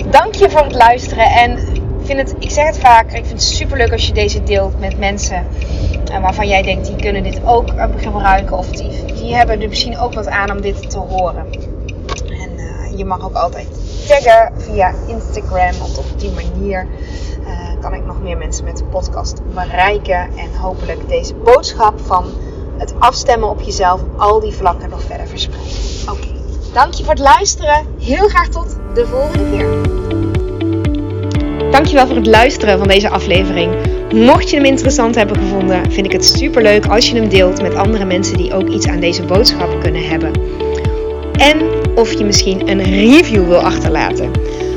Dank 0.10 0.36
je 0.36 0.50
voor 0.50 0.63
het 0.63 0.76
luisteren. 0.76 1.26
En 1.26 1.60
vind 2.04 2.20
het, 2.20 2.36
ik 2.39 2.52
zeg 2.52 2.65
het 2.65 2.78
vaker, 2.78 3.17
ik 3.17 3.26
vind 3.26 3.39
het 3.39 3.41
super 3.41 3.78
leuk 3.78 3.91
als 3.91 4.08
je 4.08 4.13
deze 4.13 4.43
deelt 4.43 4.80
met 4.80 5.00
mensen 5.00 5.48
en 6.12 6.22
waarvan 6.22 6.48
jij 6.48 6.62
denkt, 6.62 6.86
die 6.86 6.96
kunnen 6.96 7.24
dit 7.24 7.39
ook 7.46 7.70
gebruiken. 7.98 8.58
Of 8.58 8.67
die, 8.70 9.06
die 9.13 9.36
hebben 9.36 9.62
er 9.62 9.67
misschien 9.67 9.98
ook 9.98 10.13
wat 10.13 10.28
aan 10.28 10.52
om 10.52 10.62
dit 10.62 10.89
te 10.89 10.98
horen. 10.98 11.46
En 12.30 12.52
uh, 12.56 12.98
je 12.98 13.06
mag 13.06 13.26
ook 13.26 13.36
altijd 13.36 13.67
taggen 14.08 14.52
via 14.58 14.93
Instagram. 15.08 15.78
Want 15.80 15.98
op 15.98 16.20
die 16.20 16.32
manier 16.32 16.88
kan 17.82 17.94
ik 17.94 18.06
nog 18.06 18.22
meer 18.22 18.38
mensen 18.38 18.66
met 18.66 18.78
de 18.78 18.84
podcast 18.84 19.42
bereiken. 19.54 20.30
En 20.38 20.56
hopelijk 20.60 21.10
deze 21.10 21.34
boodschap 21.34 22.00
van 22.00 22.26
het 22.78 22.94
afstemmen 23.00 23.50
op 23.50 23.62
jezelf 23.62 24.02
al 24.18 24.40
die 24.40 24.54
vlakken 24.54 24.90
nog 24.90 25.02
verder 25.02 25.28
verspreiden. 25.28 25.72
Oké, 26.12 26.28
dank 26.74 26.94
je 26.94 27.04
voor 27.04 27.13
het 27.13 27.22
luisteren. 27.22 27.86
Heel 28.00 28.28
graag 28.28 28.48
tot 28.48 28.78
de 28.94 29.06
volgende 29.06 29.50
keer. 29.52 29.96
Dankjewel 31.72 32.08
voor 32.08 32.16
het 32.16 32.28
luisteren 32.28 32.78
van 32.78 32.88
deze 32.88 33.10
aflevering. 33.10 33.96
Mocht 34.13 34.50
je 34.50 34.56
hem 34.56 34.66
interessant 34.66 35.16
hebben 35.16 35.38
gevonden, 35.38 35.92
vind 35.92 36.06
ik 36.06 36.12
het 36.12 36.26
super 36.26 36.62
leuk 36.62 36.86
als 36.86 37.10
je 37.10 37.16
hem 37.16 37.30
deelt 37.30 37.62
met 37.62 37.76
andere 37.76 38.06
mensen 38.06 38.38
die 38.38 38.54
ook 38.54 38.68
iets 38.68 38.88
aan 38.88 39.00
deze 39.00 39.24
boodschap 39.24 39.82
kunnen 39.82 40.08
hebben. 40.08 40.32
En 41.32 41.62
of 41.96 42.13
je 42.13 42.24
misschien 42.24 42.70
een 42.70 42.84
review 42.84 43.48
wil 43.48 43.60
achterlaten. 43.60 44.32